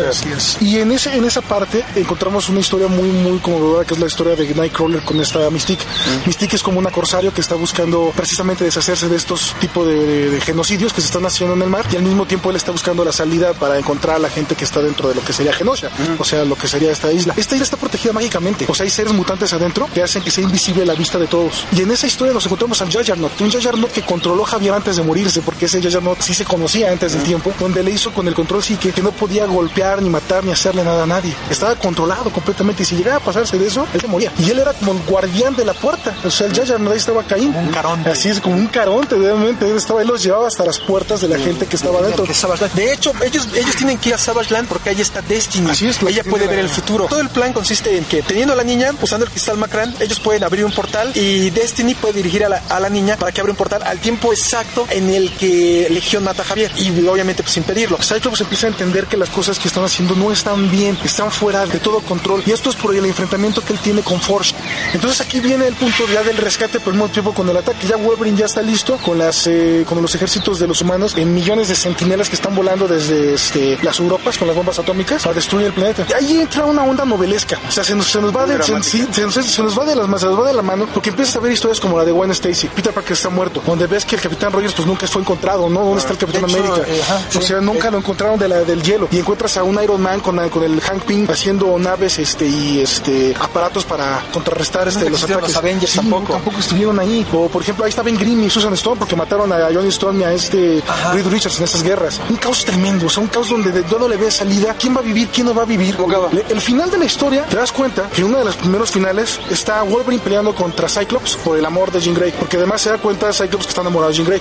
Y 0.60 0.78
en 0.78 0.92
ese 0.92 1.14
en 1.14 1.24
esa 1.26 1.42
parte 1.42 1.84
encontramos 1.94 2.48
una 2.48 2.60
historia 2.60 2.88
muy 2.88 3.08
muy 3.10 3.38
conmovedora 3.40 3.84
que 3.86 3.92
es 3.92 4.00
la 4.00 4.06
historia 4.06 4.34
de 4.34 4.54
Nightcrawler 4.54 5.02
con 5.04 5.20
esta 5.20 5.50
Mystique. 5.50 5.84
Mystique 6.26 6.56
es 6.56 6.62
como 6.62 6.78
una 6.78 6.90
corsario 6.90 7.34
que 7.34 7.42
está 7.42 7.54
buscando 7.54 8.12
precisamente 8.16 8.64
deshacerse 8.64 9.08
de 9.08 9.16
estos 9.16 9.54
tipos 9.60 9.86
de, 9.86 9.94
de- 10.06 10.30
de 10.30 10.40
genocidios 10.40 10.92
que 10.94 11.00
se 11.02 11.08
están 11.08 11.26
haciendo 11.26 11.54
en 11.54 11.62
el 11.62 11.68
mar 11.68 11.84
y 11.92 11.96
al 11.96 12.02
mismo 12.02 12.24
tiempo 12.26 12.48
él 12.50 12.56
está 12.56 12.70
buscando 12.72 13.04
la 13.04 13.12
salida 13.12 13.52
para 13.52 13.78
encontrar 13.78 14.16
a 14.16 14.18
la 14.18 14.30
gente 14.30 14.54
que 14.54 14.64
está 14.64 14.80
dentro 14.80 15.08
de 15.08 15.14
lo 15.16 15.22
que 15.24 15.32
sería 15.32 15.52
Genosha, 15.52 15.90
o 16.18 16.24
sea, 16.24 16.44
lo 16.44 16.56
que 16.56 16.61
sería 16.68 16.90
esta 16.90 17.12
isla. 17.12 17.34
Esta 17.36 17.54
isla 17.54 17.64
está 17.64 17.76
protegida 17.76 18.12
mágicamente, 18.12 18.66
o 18.68 18.74
sea, 18.74 18.84
hay 18.84 18.90
seres 18.90 19.12
mutantes 19.12 19.52
adentro 19.52 19.88
que 19.92 20.02
hacen 20.02 20.22
que 20.22 20.30
sea 20.30 20.44
invisible 20.44 20.82
a 20.82 20.86
la 20.86 20.94
vista 20.94 21.18
de 21.18 21.26
todos. 21.26 21.64
Y 21.72 21.82
en 21.82 21.90
esa 21.90 22.06
historia 22.06 22.32
nos 22.32 22.44
encontramos 22.46 22.80
al 22.82 22.92
Juggernaut, 22.92 23.40
un 23.40 23.50
Juggernaut 23.50 23.92
que 23.92 24.02
controló 24.02 24.44
a 24.44 24.46
Javier 24.46 24.74
antes 24.74 24.96
de 24.96 25.02
morirse, 25.02 25.42
porque 25.42 25.66
ese 25.66 25.82
Juggernaut 25.82 26.20
sí 26.20 26.34
se 26.34 26.44
conocía 26.44 26.90
antes 26.90 27.12
del 27.12 27.22
tiempo, 27.22 27.52
donde 27.58 27.82
le 27.82 27.90
hizo 27.90 28.12
con 28.12 28.28
el 28.28 28.34
control 28.34 28.62
psique 28.62 28.92
que 28.92 29.02
no 29.02 29.12
podía 29.12 29.46
golpear, 29.46 30.02
ni 30.02 30.10
matar, 30.10 30.44
ni 30.44 30.52
hacerle 30.52 30.84
nada 30.84 31.04
a 31.04 31.06
nadie. 31.06 31.34
Estaba 31.50 31.74
controlado 31.76 32.30
completamente 32.30 32.82
y 32.82 32.86
si 32.86 32.96
llegaba 32.96 33.16
a 33.16 33.20
pasarse 33.20 33.58
de 33.58 33.66
eso, 33.66 33.86
él 33.92 34.00
se 34.00 34.06
moría. 34.06 34.32
Y 34.38 34.50
él 34.50 34.58
era 34.58 34.72
como 34.72 34.92
el 34.92 34.98
guardián 35.06 35.54
de 35.56 35.64
la 35.64 35.74
puerta, 35.74 36.14
o 36.24 36.30
sea, 36.30 36.46
el 36.46 36.56
Juggernaut 36.56 36.92
ahí 36.92 36.98
estaba 36.98 37.22
Caín. 37.24 37.54
Un 37.54 37.68
caronte. 37.68 38.10
Así 38.10 38.28
es, 38.28 38.40
como 38.40 38.56
un 38.56 38.66
caronte, 38.66 39.16
realmente. 39.16 39.68
Él 39.68 39.76
estaba, 39.76 40.02
él 40.02 40.08
los 40.08 40.22
llevaba 40.22 40.46
hasta 40.46 40.64
las 40.64 40.78
puertas 40.78 41.20
de 41.20 41.28
la 41.28 41.38
gente 41.38 41.66
que 41.66 41.76
estaba 41.76 42.00
dentro. 42.02 42.24
Que. 42.24 42.32
De 42.74 42.92
hecho, 42.92 43.12
ellos, 43.22 43.48
ellos 43.54 43.76
tienen 43.76 43.98
que 43.98 44.10
ir 44.10 44.14
a 44.14 44.18
Savage 44.18 44.52
Land 44.52 44.68
porque 44.68 44.90
ahí 44.90 45.00
está 45.00 45.22
Destiny. 45.22 45.70
Así 45.70 45.86
es, 45.86 46.02
la 46.02 46.10
Ella 46.10 46.22
que 46.22 46.30
puede 46.30 46.46
ver 46.52 46.60
el 46.60 46.68
futuro. 46.68 47.06
Todo 47.06 47.20
el 47.20 47.30
plan 47.30 47.52
consiste 47.52 47.96
en 47.96 48.04
que, 48.04 48.22
teniendo 48.22 48.52
a 48.52 48.56
la 48.56 48.64
niña, 48.64 48.90
usando 49.00 49.24
el 49.24 49.30
cristal 49.30 49.56
Macran, 49.56 49.94
ellos 50.00 50.20
pueden 50.20 50.44
abrir 50.44 50.64
un 50.64 50.72
portal 50.72 51.12
y 51.14 51.50
Destiny 51.50 51.94
puede 51.94 52.14
dirigir 52.14 52.44
a 52.44 52.48
la, 52.48 52.62
a 52.68 52.78
la 52.78 52.90
niña 52.90 53.16
para 53.16 53.32
que 53.32 53.40
abra 53.40 53.52
un 53.52 53.56
portal 53.56 53.82
al 53.84 53.98
tiempo 53.98 54.32
exacto 54.32 54.86
en 54.90 55.08
el 55.10 55.32
que 55.32 55.88
Legión 55.90 56.24
mata 56.24 56.42
a 56.42 56.44
Javier. 56.44 56.70
Y 56.76 56.90
obviamente, 57.06 57.42
pues 57.42 57.56
impedirlo. 57.56 57.98
Cyclops 57.98 58.40
empieza 58.42 58.66
a 58.66 58.70
entender 58.70 59.06
que 59.06 59.16
las 59.16 59.30
cosas 59.30 59.58
que 59.58 59.68
están 59.68 59.84
haciendo 59.84 60.14
no 60.14 60.30
están 60.30 60.70
bien, 60.70 60.98
están 61.04 61.30
fuera 61.30 61.64
de 61.66 61.78
todo 61.78 62.00
control. 62.00 62.42
Y 62.46 62.50
esto 62.50 62.70
es 62.70 62.76
por 62.76 62.94
el 62.94 63.04
enfrentamiento 63.04 63.64
que 63.64 63.72
él 63.72 63.78
tiene 63.78 64.02
con 64.02 64.20
Forge. 64.20 64.54
Entonces 64.92 65.20
aquí 65.20 65.40
viene 65.40 65.66
el 65.66 65.74
punto 65.74 66.04
ya 66.12 66.22
del 66.22 66.36
rescate, 66.36 66.78
pero 66.78 66.90
al 66.90 66.96
mismo 66.96 67.08
tiempo 67.08 67.32
con 67.32 67.48
el 67.48 67.56
ataque. 67.56 67.86
Ya 67.86 67.96
Wolverine 67.96 68.36
ya 68.36 68.46
está 68.46 68.60
listo 68.62 68.98
con 68.98 69.18
las 69.18 69.46
eh, 69.46 69.84
con 69.88 70.00
los 70.02 70.14
ejércitos 70.14 70.58
de 70.58 70.66
los 70.66 70.80
humanos 70.80 71.14
en 71.16 71.32
millones 71.32 71.68
de 71.68 71.74
centinelas 71.74 72.28
que 72.28 72.36
están 72.36 72.54
volando 72.54 72.86
desde 72.86 73.34
este, 73.34 73.78
las 73.82 73.98
Europas 73.98 74.36
con 74.36 74.48
las 74.48 74.56
bombas 74.56 74.78
atómicas 74.78 75.22
para 75.22 75.34
destruir 75.34 75.66
el 75.66 75.72
planeta. 75.72 76.06
Y 76.08 76.12
ahí 76.12 76.41
entra 76.42 76.64
una 76.64 76.82
onda 76.84 77.04
novelesca. 77.04 77.58
O 77.68 77.70
sea, 77.70 77.84
se 77.84 77.94
nos, 77.94 78.06
se 78.06 78.20
nos 78.20 78.34
va 78.34 78.46
de, 78.46 78.62
se, 78.62 78.82
sí, 78.82 79.06
se 79.10 79.22
nos, 79.22 79.34
se 79.34 79.62
nos 79.62 79.78
va 79.78 79.84
de 79.84 79.94
las 79.94 80.06
manos, 80.06 80.20
se 80.20 80.26
nos 80.26 80.40
va 80.40 80.46
de 80.46 80.52
la 80.52 80.62
mano, 80.62 80.86
porque 80.92 81.10
empiezas 81.10 81.36
a 81.36 81.40
ver 81.40 81.52
historias 81.52 81.80
como 81.80 81.98
la 81.98 82.04
de 82.04 82.12
Gwen 82.12 82.30
Stacy, 82.32 82.68
Peter 82.68 82.92
Parker 82.92 83.12
está 83.12 83.28
muerto, 83.30 83.62
donde 83.66 83.86
ves 83.86 84.04
que 84.04 84.16
el 84.16 84.20
Capitán 84.22 84.52
Rogers 84.52 84.74
pues 84.74 84.86
nunca 84.86 85.06
fue 85.06 85.22
encontrado, 85.22 85.68
¿no? 85.68 85.80
¿Dónde 85.84 86.00
está 86.00 86.12
el 86.12 86.18
Capitán 86.18 86.42
De 86.46 86.52
hecho, 86.52 86.74
América? 86.74 86.90
eh, 86.92 87.00
ajá, 87.02 87.20
o 87.28 87.40
sí. 87.40 87.46
sea, 87.46 87.60
nunca 87.60 87.90
lo 87.90 87.98
encontraron 87.98 88.38
de 88.38 88.48
la, 88.48 88.60
del 88.62 88.82
hielo. 88.82 89.08
Y 89.10 89.18
encuentras 89.18 89.56
a 89.56 89.62
un 89.62 89.82
Iron 89.82 90.00
Man 90.00 90.20
con, 90.20 90.36
con 90.50 90.62
el 90.62 90.80
Hank 90.80 91.02
Pym 91.04 91.26
haciendo 91.30 91.78
naves 91.78 92.18
este 92.18 92.46
y 92.46 92.80
este 92.80 93.34
aparatos 93.40 93.84
para 93.84 94.22
contrarrestar 94.32 94.88
este, 94.88 95.00
Nunca 95.00 95.10
los 95.12 95.24
ataques. 95.24 95.48
los 95.48 95.56
Avengers 95.56 95.92
Sí, 95.92 95.98
tampoco. 95.98 96.32
tampoco 96.32 96.58
estuvieron 96.58 96.98
ahí. 96.98 97.26
O 97.32 97.48
por 97.48 97.62
ejemplo, 97.62 97.84
ahí 97.84 97.90
está 97.90 98.02
Ben 98.02 98.16
Grimm 98.18 98.42
y 98.44 98.50
Susan 98.50 98.72
Storm 98.74 98.98
porque 98.98 99.16
mataron 99.16 99.52
a 99.52 99.68
Johnny 99.72 99.88
Storm 99.88 100.20
y 100.20 100.24
a 100.24 100.32
este 100.32 100.82
Reed 101.12 101.26
Richards 101.28 101.58
en 101.58 101.64
esas 101.64 101.82
guerras. 101.82 102.20
Un 102.28 102.36
caos 102.36 102.64
tremendo, 102.64 103.06
o 103.06 103.10
sea, 103.10 103.22
un 103.22 103.28
caos 103.28 103.48
donde 103.48 103.70
de 103.72 103.82
todo 103.82 104.08
le 104.08 104.16
ves 104.16 104.34
salida. 104.36 104.74
¿Quién 104.78 104.94
va 104.96 105.00
a 105.00 105.02
vivir? 105.02 105.28
¿Quién 105.28 105.46
no 105.46 105.54
va 105.54 105.62
a 105.62 105.66
vivir? 105.66 105.96
El 106.32 106.60
final 106.62 106.90
de 106.90 106.96
la 106.98 107.04
historia, 107.04 107.44
te 107.44 107.56
das 107.56 107.72
cuenta 107.72 108.08
que 108.08 108.22
en 108.22 108.28
uno 108.28 108.38
de 108.38 108.44
los 108.46 108.56
primeros 108.56 108.90
finales 108.90 109.38
está 109.50 109.82
Wolverine 109.82 110.22
peleando 110.22 110.54
contra 110.54 110.88
Cyclops 110.88 111.36
por 111.36 111.58
el 111.58 111.64
amor 111.66 111.92
de 111.92 112.00
Jean 112.00 112.14
Grey. 112.14 112.32
Porque 112.38 112.56
además 112.56 112.80
se 112.80 112.88
da 112.90 112.96
cuenta 112.98 113.32
Cyclops 113.32 113.66
que 113.66 113.68
está 113.70 113.82
enamorado 113.82 114.10
de 114.12 114.16
Jean 114.16 114.26
Grey. 114.26 114.40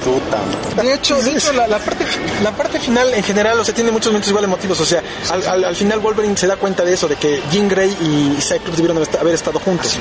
De 0.81 0.93
hecho, 0.93 1.17
de 1.21 1.31
hecho 1.31 1.51
la, 1.51 1.67
la 1.67 1.79
parte, 1.79 2.05
la 2.43 2.51
parte 2.55 2.79
final 2.79 3.13
en 3.13 3.23
general, 3.23 3.59
o 3.59 3.65
sea, 3.65 3.73
tiene 3.75 3.91
muchos 3.91 4.07
momentos 4.11 4.29
igual 4.29 4.45
emotivos. 4.45 4.79
O 4.79 4.85
sea, 4.85 5.03
al, 5.31 5.45
al- 5.47 5.63
al 5.65 5.75
final 5.75 5.99
Wolverine 5.99 6.37
se 6.37 6.47
da 6.47 6.55
cuenta 6.55 6.83
de 6.85 6.93
eso, 6.93 7.07
de 7.09 7.17
que 7.17 7.41
Jean 7.51 7.67
Grey 7.67 7.89
y 7.99 8.41
Cyclops 8.41 8.77
debieron 8.77 8.95
haber 8.97 9.09
esta- 9.09 9.19
haber 9.19 9.33
estado 9.35 9.59
juntos. 9.59 9.97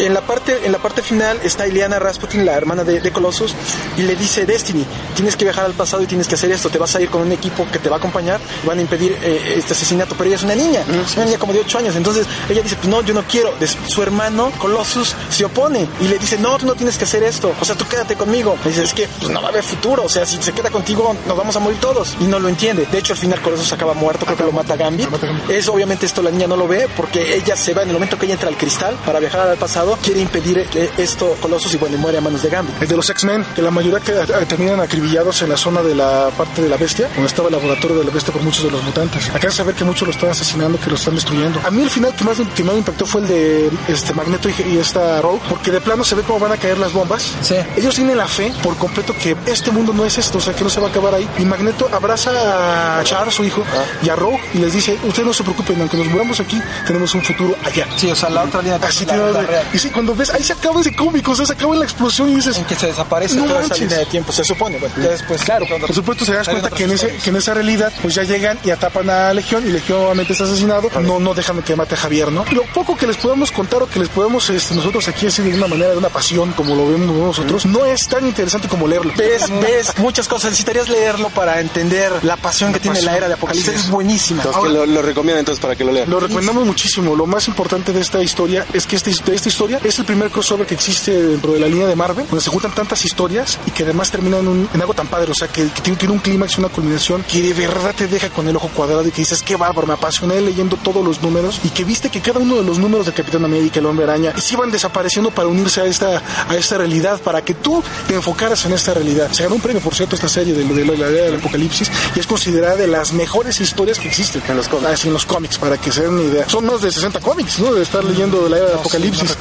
En 0.00 0.14
la 0.14 0.22
parte, 0.22 0.58
en 0.64 0.72
la 0.72 0.78
parte 0.78 1.02
final 1.02 1.38
está 1.44 1.66
Ileana 1.66 1.98
Rasputin, 1.98 2.44
la 2.46 2.54
hermana 2.54 2.82
de, 2.84 3.00
de 3.00 3.12
Colossus, 3.12 3.54
y 3.98 4.02
le 4.02 4.16
dice 4.16 4.46
Destiny, 4.46 4.84
tienes 5.14 5.36
que 5.36 5.44
viajar 5.44 5.66
al 5.66 5.74
pasado 5.74 6.02
y 6.02 6.06
tienes 6.06 6.26
que 6.26 6.34
hacer 6.36 6.50
esto. 6.50 6.70
Te 6.70 6.78
vas 6.78 6.94
a 6.96 7.00
ir 7.00 7.10
con 7.10 7.20
un 7.22 7.30
equipo 7.32 7.66
que 7.70 7.78
te 7.78 7.88
va 7.88 7.96
a 7.96 7.98
acompañar, 7.98 8.40
y 8.64 8.66
van 8.66 8.78
a 8.78 8.80
impedir 8.82 9.16
eh, 9.22 9.54
este 9.58 9.74
asesinato. 9.74 10.14
Pero 10.16 10.28
ella 10.28 10.36
es 10.36 10.42
una 10.42 10.54
niña, 10.54 10.80
es 11.04 11.16
niña 11.24 11.38
como 11.38 11.52
de 11.52 11.60
8 11.60 11.78
años. 11.78 11.96
Entonces 11.96 12.26
ella 12.48 12.62
dice, 12.62 12.76
pues 12.76 12.88
no, 12.88 13.02
yo 13.02 13.14
no 13.14 13.22
quiero. 13.24 13.52
Su 13.86 14.02
hermano 14.02 14.52
Colossus 14.58 15.14
se 15.30 15.44
opone 15.44 15.88
y 16.00 16.08
le 16.08 16.18
dice, 16.18 16.38
no, 16.38 16.56
tú 16.58 16.66
no 16.66 16.74
tienes 16.74 16.96
que 16.96 17.04
hacer 17.04 17.22
esto. 17.22 17.54
O 17.60 17.64
sea, 17.64 17.74
tú 17.74 17.86
quédate 17.86 18.16
conmigo. 18.16 18.56
Le 18.64 18.70
dice, 18.70 18.84
es 18.84 18.94
que 18.94 19.08
pues, 19.18 19.30
no 19.30 19.40
va 19.40 19.48
a 19.48 19.50
haber 19.50 19.64
futuro. 19.64 20.04
O 20.04 20.08
sea, 20.08 20.26
si 20.26 20.42
se 20.42 20.52
queda 20.52 20.70
contigo, 20.70 21.14
nos 21.26 21.36
vamos 21.36 21.56
a 21.56 21.60
morir 21.60 21.78
todos. 21.80 22.16
Y 22.20 22.24
no 22.24 22.38
lo 22.38 22.48
entiende. 22.48 22.86
De 22.86 22.98
hecho, 22.98 23.12
al 23.12 23.18
final 23.18 23.40
Colossus 23.40 23.72
acaba 23.72 23.94
muerto, 23.94 24.24
creo 24.24 24.36
que 24.36 24.44
lo 24.44 24.52
mata 24.52 24.76
Gambit. 24.76 25.08
Eso 25.48 25.72
obviamente 25.72 26.06
esto 26.06 26.22
la 26.22 26.30
niña 26.30 26.46
no 26.46 26.56
lo 26.56 26.66
ve 26.68 26.88
porque 26.96 27.34
ella 27.34 27.56
se 27.56 27.74
va 27.74 27.82
en 27.82 27.88
el 27.88 27.94
momento 27.94 28.18
que 28.18 28.26
ella 28.26 28.34
entra 28.34 28.48
al 28.48 28.56
cristal 28.56 28.96
para 29.04 29.20
viajar 29.20 29.48
al 29.48 29.56
pasado, 29.56 29.98
quiere 30.02 30.20
impedir 30.20 30.58
eh, 30.74 30.90
esto 30.98 31.36
Colossus 31.40 31.74
y 31.74 31.76
bueno, 31.76 31.96
y 31.96 31.98
muere 31.98 32.18
a 32.18 32.20
manos 32.20 32.42
de 32.42 32.50
Gambit. 32.50 32.82
El 32.82 32.88
de 32.88 32.96
los 32.96 33.08
X-Men, 33.10 33.44
que 33.54 33.62
la 33.62 33.70
mayoría 33.70 34.00
que, 34.00 34.12
eh, 34.12 34.46
terminan 34.48 34.80
acribillados 34.80 35.42
en 35.42 35.50
la 35.50 35.56
zona 35.56 35.82
de 35.82 35.94
la 35.94 36.30
parte 36.36 36.62
de 36.62 36.68
la 36.68 36.76
bestia, 36.76 37.08
donde 37.08 37.26
estaba 37.26 37.48
el 37.48 37.54
laboratorio 37.54 37.98
de 37.98 38.04
la 38.04 38.10
bestia 38.10 38.32
por 38.32 38.42
muchos 38.42 38.64
de 38.64 38.70
los 38.70 38.82
mutantes. 38.82 39.30
Acá 39.30 39.50
se 39.50 39.62
ve 39.62 39.74
que 39.74 39.84
muchos 39.84 40.06
lo 40.06 40.12
están 40.12 40.30
asesinando, 40.30 40.78
que 40.78 40.90
están 41.00 41.14
destruyendo. 41.14 41.60
A 41.64 41.70
mí 41.70 41.82
el 41.82 41.90
final 41.90 42.14
que 42.14 42.24
más, 42.24 42.36
que 42.54 42.64
más 42.64 42.72
me 42.74 42.78
impactó 42.78 43.06
fue 43.06 43.20
el 43.22 43.28
de 43.28 43.70
este 43.88 44.12
Magneto 44.14 44.48
y, 44.48 44.54
y 44.74 44.78
esta 44.78 45.20
Rogue, 45.20 45.40
porque 45.48 45.70
de 45.70 45.80
plano 45.80 46.04
se 46.04 46.14
ve 46.14 46.22
cómo 46.22 46.38
van 46.38 46.52
a 46.52 46.56
caer 46.56 46.78
las 46.78 46.92
bombas. 46.92 47.34
Sí. 47.42 47.56
Ellos 47.76 47.94
tienen 47.94 48.16
la 48.16 48.26
fe 48.28 48.52
por 48.62 48.76
completo 48.76 49.14
que 49.20 49.36
este 49.46 49.70
mundo 49.70 49.92
no 49.92 50.04
es 50.04 50.18
esto, 50.18 50.38
o 50.38 50.40
sea, 50.40 50.54
que 50.54 50.62
no 50.64 50.70
se 50.70 50.80
va 50.80 50.86
a 50.88 50.90
acabar 50.90 51.14
ahí. 51.14 51.28
Y 51.38 51.44
Magneto 51.44 51.88
abraza 51.92 52.98
a 53.00 53.04
Char, 53.04 53.30
su 53.32 53.44
hijo, 53.44 53.64
y 54.02 54.08
a 54.08 54.16
Rogue, 54.16 54.40
y 54.54 54.58
les 54.58 54.72
dice, 54.72 54.98
ustedes 55.02 55.26
no 55.26 55.32
se 55.32 55.42
preocupen, 55.42 55.80
aunque 55.80 55.96
nos 55.96 56.06
muramos 56.06 56.40
aquí, 56.40 56.60
tenemos 56.86 57.14
un 57.14 57.22
futuro 57.22 57.54
allá. 57.64 57.86
Sí, 57.96 58.10
o 58.10 58.14
sea, 58.16 58.30
la 58.30 58.44
otra 58.44 58.62
línea 58.62 58.78
Así 58.82 59.04
la, 59.06 59.16
la. 59.16 59.62
Y 59.72 59.78
sí, 59.78 59.90
cuando 59.90 60.14
ves, 60.14 60.30
ahí 60.30 60.42
se 60.42 60.52
acaba 60.52 60.80
ese 60.80 60.94
cómic, 60.94 61.26
o 61.28 61.34
sea, 61.34 61.46
se 61.46 61.52
acaba 61.52 61.72
en 61.74 61.80
la 61.80 61.84
explosión 61.86 62.28
y 62.30 62.36
dices, 62.36 62.56
En 62.56 62.64
que 62.64 62.74
se 62.74 62.86
desaparece 62.86 63.36
No 63.36 63.44
toda 63.44 63.60
esa 63.60 63.68
manches. 63.68 63.80
línea 63.80 63.98
de 63.98 64.06
tiempo, 64.06 64.32
se 64.32 64.44
supone. 64.44 64.78
Bueno, 64.78 64.94
ya 65.02 65.08
después, 65.10 65.42
Claro, 65.42 65.66
por 65.66 65.94
supuesto 65.94 66.24
se 66.24 66.32
das 66.34 66.48
cuenta 66.48 66.70
que 66.70 66.84
en, 66.84 66.92
ese, 66.92 67.16
que 67.16 67.30
en 67.30 67.36
esa 67.36 67.54
realidad 67.54 67.92
pues 68.02 68.14
ya 68.14 68.22
llegan 68.24 68.58
y 68.64 68.70
atapan 68.70 69.08
a 69.10 69.32
Legión 69.32 69.66
y 69.66 69.70
Legión 69.70 70.00
obviamente 70.04 70.32
está 70.32 70.44
asesinado 70.44 70.89
no, 71.00 71.20
no 71.20 71.34
déjame 71.34 71.62
que 71.62 71.76
mate 71.76 71.94
a 71.94 71.98
Javier, 71.98 72.32
¿no? 72.32 72.44
Lo 72.52 72.62
poco 72.74 72.96
que 72.96 73.06
les 73.06 73.16
podemos 73.16 73.50
contar 73.52 73.82
o 73.82 73.88
que 73.88 73.98
les 74.00 74.08
podemos 74.08 74.48
este, 74.50 74.74
nosotros 74.74 75.06
aquí 75.08 75.26
así 75.26 75.42
de 75.42 75.54
una 75.54 75.66
manera, 75.66 75.90
de 75.90 75.98
una 75.98 76.08
pasión, 76.08 76.52
como 76.52 76.74
lo 76.74 76.88
vemos 76.88 77.14
nosotros, 77.16 77.66
no 77.66 77.84
es 77.84 78.08
tan 78.08 78.26
interesante 78.26 78.68
como 78.68 78.86
leerlo. 78.88 79.12
Ves, 79.16 79.44
ves 79.60 79.98
muchas 79.98 80.26
cosas. 80.28 80.50
Necesitarías 80.50 80.88
leerlo 80.88 81.28
para 81.30 81.60
entender 81.60 82.12
la 82.24 82.36
pasión 82.36 82.72
que 82.72 82.80
tiene 82.80 83.00
la 83.02 83.16
era 83.16 83.28
de 83.28 83.34
Apocalipsis. 83.34 83.74
Es 83.74 83.90
buenísima. 83.90 84.42
Entonces, 84.42 84.62
que 84.62 84.68
lo, 84.70 84.86
lo 84.86 85.02
recomiendo 85.02 85.38
entonces 85.38 85.60
para 85.60 85.76
que 85.76 85.84
lo 85.84 85.92
lean. 85.92 86.10
Lo 86.10 86.18
recomendamos 86.20 86.64
muchísimo. 86.66 87.14
Lo 87.14 87.26
más 87.26 87.46
importante 87.48 87.92
de 87.92 88.00
esta 88.00 88.22
historia 88.22 88.66
es 88.72 88.86
que 88.86 88.96
este, 88.96 89.10
de 89.24 89.34
esta 89.36 89.48
historia 89.48 89.80
es 89.84 89.98
el 89.98 90.04
primer 90.04 90.30
crossover 90.30 90.66
que 90.66 90.74
existe 90.74 91.12
dentro 91.22 91.52
de 91.52 91.60
la 91.60 91.66
línea 91.68 91.86
de 91.86 91.96
Marvel, 91.96 92.26
donde 92.26 92.42
se 92.42 92.50
juntan 92.50 92.72
tantas 92.74 93.04
historias 93.04 93.58
y 93.66 93.70
que 93.70 93.84
además 93.84 94.10
termina 94.10 94.38
en, 94.38 94.48
un- 94.48 94.68
en 94.72 94.80
algo 94.80 94.94
tan 94.94 95.06
padre. 95.06 95.30
O 95.30 95.34
sea, 95.34 95.48
que, 95.48 95.68
que 95.68 95.80
tiene, 95.82 95.98
tiene 95.98 96.14
un 96.14 96.20
clímax 96.20 96.58
una 96.58 96.68
culminación 96.68 97.22
que 97.30 97.40
de 97.42 97.52
verdad 97.54 97.94
te 97.96 98.06
deja 98.08 98.28
con 98.30 98.48
el 98.48 98.56
ojo 98.56 98.68
cuadrado 98.74 99.06
y 99.06 99.10
que 99.10 99.18
dices, 99.22 99.42
qué 99.42 99.56
bárbaro, 99.56 99.86
me 99.86 99.94
apasioné 99.94 100.40
leyendo 100.40 100.76
todos 100.82 101.04
los 101.04 101.22
números 101.22 101.60
y 101.64 101.68
que 101.70 101.84
viste 101.84 102.10
que 102.10 102.20
cada 102.20 102.40
uno 102.40 102.56
de 102.56 102.64
los 102.64 102.78
números 102.78 103.06
de 103.06 103.12
Capitán 103.12 103.44
América, 103.44 103.80
el 103.80 103.86
Hombre 103.86 104.04
Araña, 104.04 104.34
se 104.38 104.54
iban 104.54 104.70
desapareciendo 104.70 105.30
para 105.30 105.48
unirse 105.48 105.80
a 105.80 105.84
esta, 105.84 106.22
a 106.48 106.56
esta 106.56 106.78
realidad, 106.78 107.20
para 107.20 107.42
que 107.42 107.54
tú 107.54 107.82
te 108.08 108.14
enfocaras 108.14 108.64
en 108.64 108.72
esta 108.72 108.94
realidad. 108.94 109.30
Se 109.32 109.42
ganó 109.42 109.56
un 109.56 109.60
premio, 109.60 109.80
por 109.80 109.94
cierto, 109.94 110.14
esta 110.14 110.28
serie 110.28 110.54
de, 110.54 110.64
de 110.64 110.84
la, 110.84 110.92
la 110.94 111.08
era 111.08 111.24
del 111.26 111.36
apocalipsis 111.36 111.90
y 112.14 112.20
es 112.20 112.26
considerada 112.26 112.76
de 112.76 112.86
las 112.86 113.12
mejores 113.12 113.60
historias 113.60 113.98
que 113.98 114.08
existen 114.08 114.42
en 114.48 114.56
los 114.56 114.68
cómics. 114.68 115.04
en 115.04 115.12
los 115.12 115.26
cómics, 115.26 115.58
para 115.58 115.78
que 115.78 115.92
se 115.92 116.02
den 116.02 116.14
una 116.14 116.22
idea. 116.22 116.48
Son 116.48 116.64
más 116.66 116.82
de 116.82 116.90
60 116.90 117.20
cómics, 117.20 117.58
¿no? 117.58 117.74
De 117.74 117.82
estar 117.82 118.04
leyendo 118.04 118.42
de 118.42 118.50
la 118.50 118.56
era 118.58 118.66
del 118.66 118.78
apocalipsis. 118.78 119.36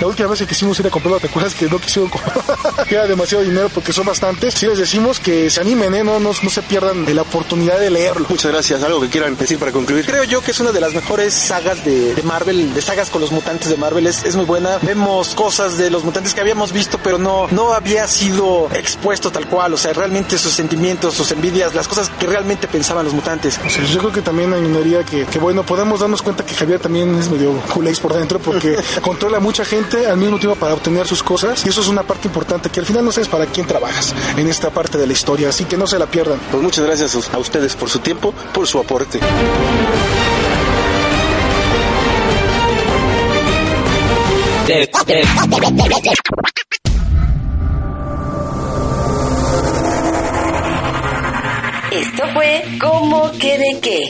la 0.00 0.06
última 0.06 0.28
vez 0.28 0.40
que 0.40 0.46
quisimos 0.46 0.78
ir 0.80 0.86
a 0.86 0.90
comprarlo, 0.90 1.20
¿te 1.20 1.28
acuerdas 1.28 1.54
que 1.54 1.68
no 1.68 1.78
quisieron 1.78 2.10
comprar? 2.10 2.42
que 2.88 2.94
era 2.94 3.06
demasiado 3.06 3.44
dinero 3.44 3.68
porque 3.72 3.92
son 3.92 4.06
bastantes. 4.06 4.54
Si 4.54 4.66
les 4.66 4.78
decimos 4.78 5.20
que 5.20 5.50
se 5.50 5.60
animen, 5.60 5.94
¿eh? 5.94 6.04
No, 6.04 6.20
no, 6.20 6.30
no 6.40 6.50
se 6.50 6.62
pierdan 6.62 7.04
de 7.04 7.14
la 7.14 7.22
oportunidad 7.22 7.78
de 7.78 7.90
leerlo. 7.90 8.26
Muchas 8.28 8.50
gracias. 8.52 8.82
¿Algo 8.82 9.00
que 9.00 9.08
quieran 9.08 9.36
decir 9.36 9.58
para 9.58 9.72
concluir? 9.72 10.04
Creo 10.06 10.24
yo 10.24 10.40
que 10.42 10.50
es 10.52 10.60
una 10.60 10.72
de 10.72 10.77
las 10.80 10.94
mejores 10.94 11.34
sagas 11.34 11.84
de, 11.84 12.14
de 12.14 12.22
Marvel, 12.22 12.74
de 12.74 12.82
sagas 12.82 13.10
con 13.10 13.20
los 13.20 13.32
mutantes 13.32 13.68
de 13.68 13.76
Marvel. 13.76 14.06
Es, 14.06 14.24
es 14.24 14.36
muy 14.36 14.44
buena. 14.44 14.78
Vemos 14.82 15.34
cosas 15.34 15.78
de 15.78 15.90
los 15.90 16.04
mutantes 16.04 16.34
que 16.34 16.40
habíamos 16.40 16.72
visto, 16.72 16.98
pero 17.02 17.18
no, 17.18 17.46
no 17.50 17.72
había 17.72 18.06
sido 18.06 18.68
expuesto 18.72 19.30
tal 19.30 19.46
cual. 19.46 19.74
O 19.74 19.76
sea, 19.76 19.92
realmente 19.92 20.38
sus 20.38 20.52
sentimientos, 20.52 21.14
sus 21.14 21.30
envidias, 21.32 21.74
las 21.74 21.88
cosas 21.88 22.10
que 22.18 22.26
realmente 22.26 22.68
pensaban 22.68 23.04
los 23.04 23.14
mutantes. 23.14 23.58
O 23.64 23.70
sea, 23.70 23.84
yo 23.84 23.98
creo 23.98 24.12
que 24.12 24.22
también 24.22 24.52
minoría 24.60 25.04
que, 25.04 25.24
que, 25.26 25.38
bueno, 25.38 25.64
podemos 25.64 26.00
darnos 26.00 26.22
cuenta 26.22 26.44
que 26.44 26.54
Javier 26.54 26.80
también 26.80 27.14
es 27.18 27.30
medio 27.30 27.52
culéis 27.72 28.00
por 28.00 28.14
dentro 28.14 28.38
porque 28.38 28.76
controla 29.02 29.38
a 29.38 29.40
mucha 29.40 29.64
gente 29.64 30.06
al 30.06 30.16
mismo 30.16 30.38
tiempo 30.38 30.56
para 30.56 30.74
obtener 30.74 31.06
sus 31.06 31.22
cosas 31.22 31.64
y 31.64 31.68
eso 31.68 31.80
es 31.80 31.88
una 31.88 32.02
parte 32.02 32.28
importante 32.28 32.70
que 32.70 32.80
al 32.80 32.86
final 32.86 33.04
no 33.04 33.12
sabes 33.12 33.28
para 33.28 33.46
quién 33.46 33.66
trabajas 33.66 34.14
en 34.36 34.48
esta 34.48 34.70
parte 34.70 34.98
de 34.98 35.06
la 35.06 35.12
historia, 35.12 35.48
así 35.48 35.64
que 35.64 35.76
no 35.76 35.86
se 35.86 35.98
la 35.98 36.06
pierdan. 36.06 36.38
Pues 36.50 36.62
muchas 36.62 36.84
gracias 36.84 37.16
a 37.32 37.38
ustedes 37.38 37.76
por 37.76 37.88
su 37.88 37.98
tiempo, 38.00 38.32
por 38.52 38.66
su 38.66 38.78
aporte. 38.78 39.20
Esto 51.90 52.22
fue 52.34 52.62
como 52.78 53.30
que 53.32 53.56
de 53.56 53.80
qué. 53.80 54.00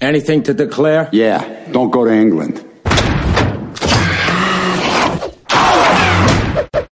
Anything 0.00 0.42
to 0.44 0.54
declare? 0.54 1.10
Yeah, 1.12 1.44
don't 1.70 1.92
go 1.92 2.06
to 2.06 2.12
England. 2.12 2.69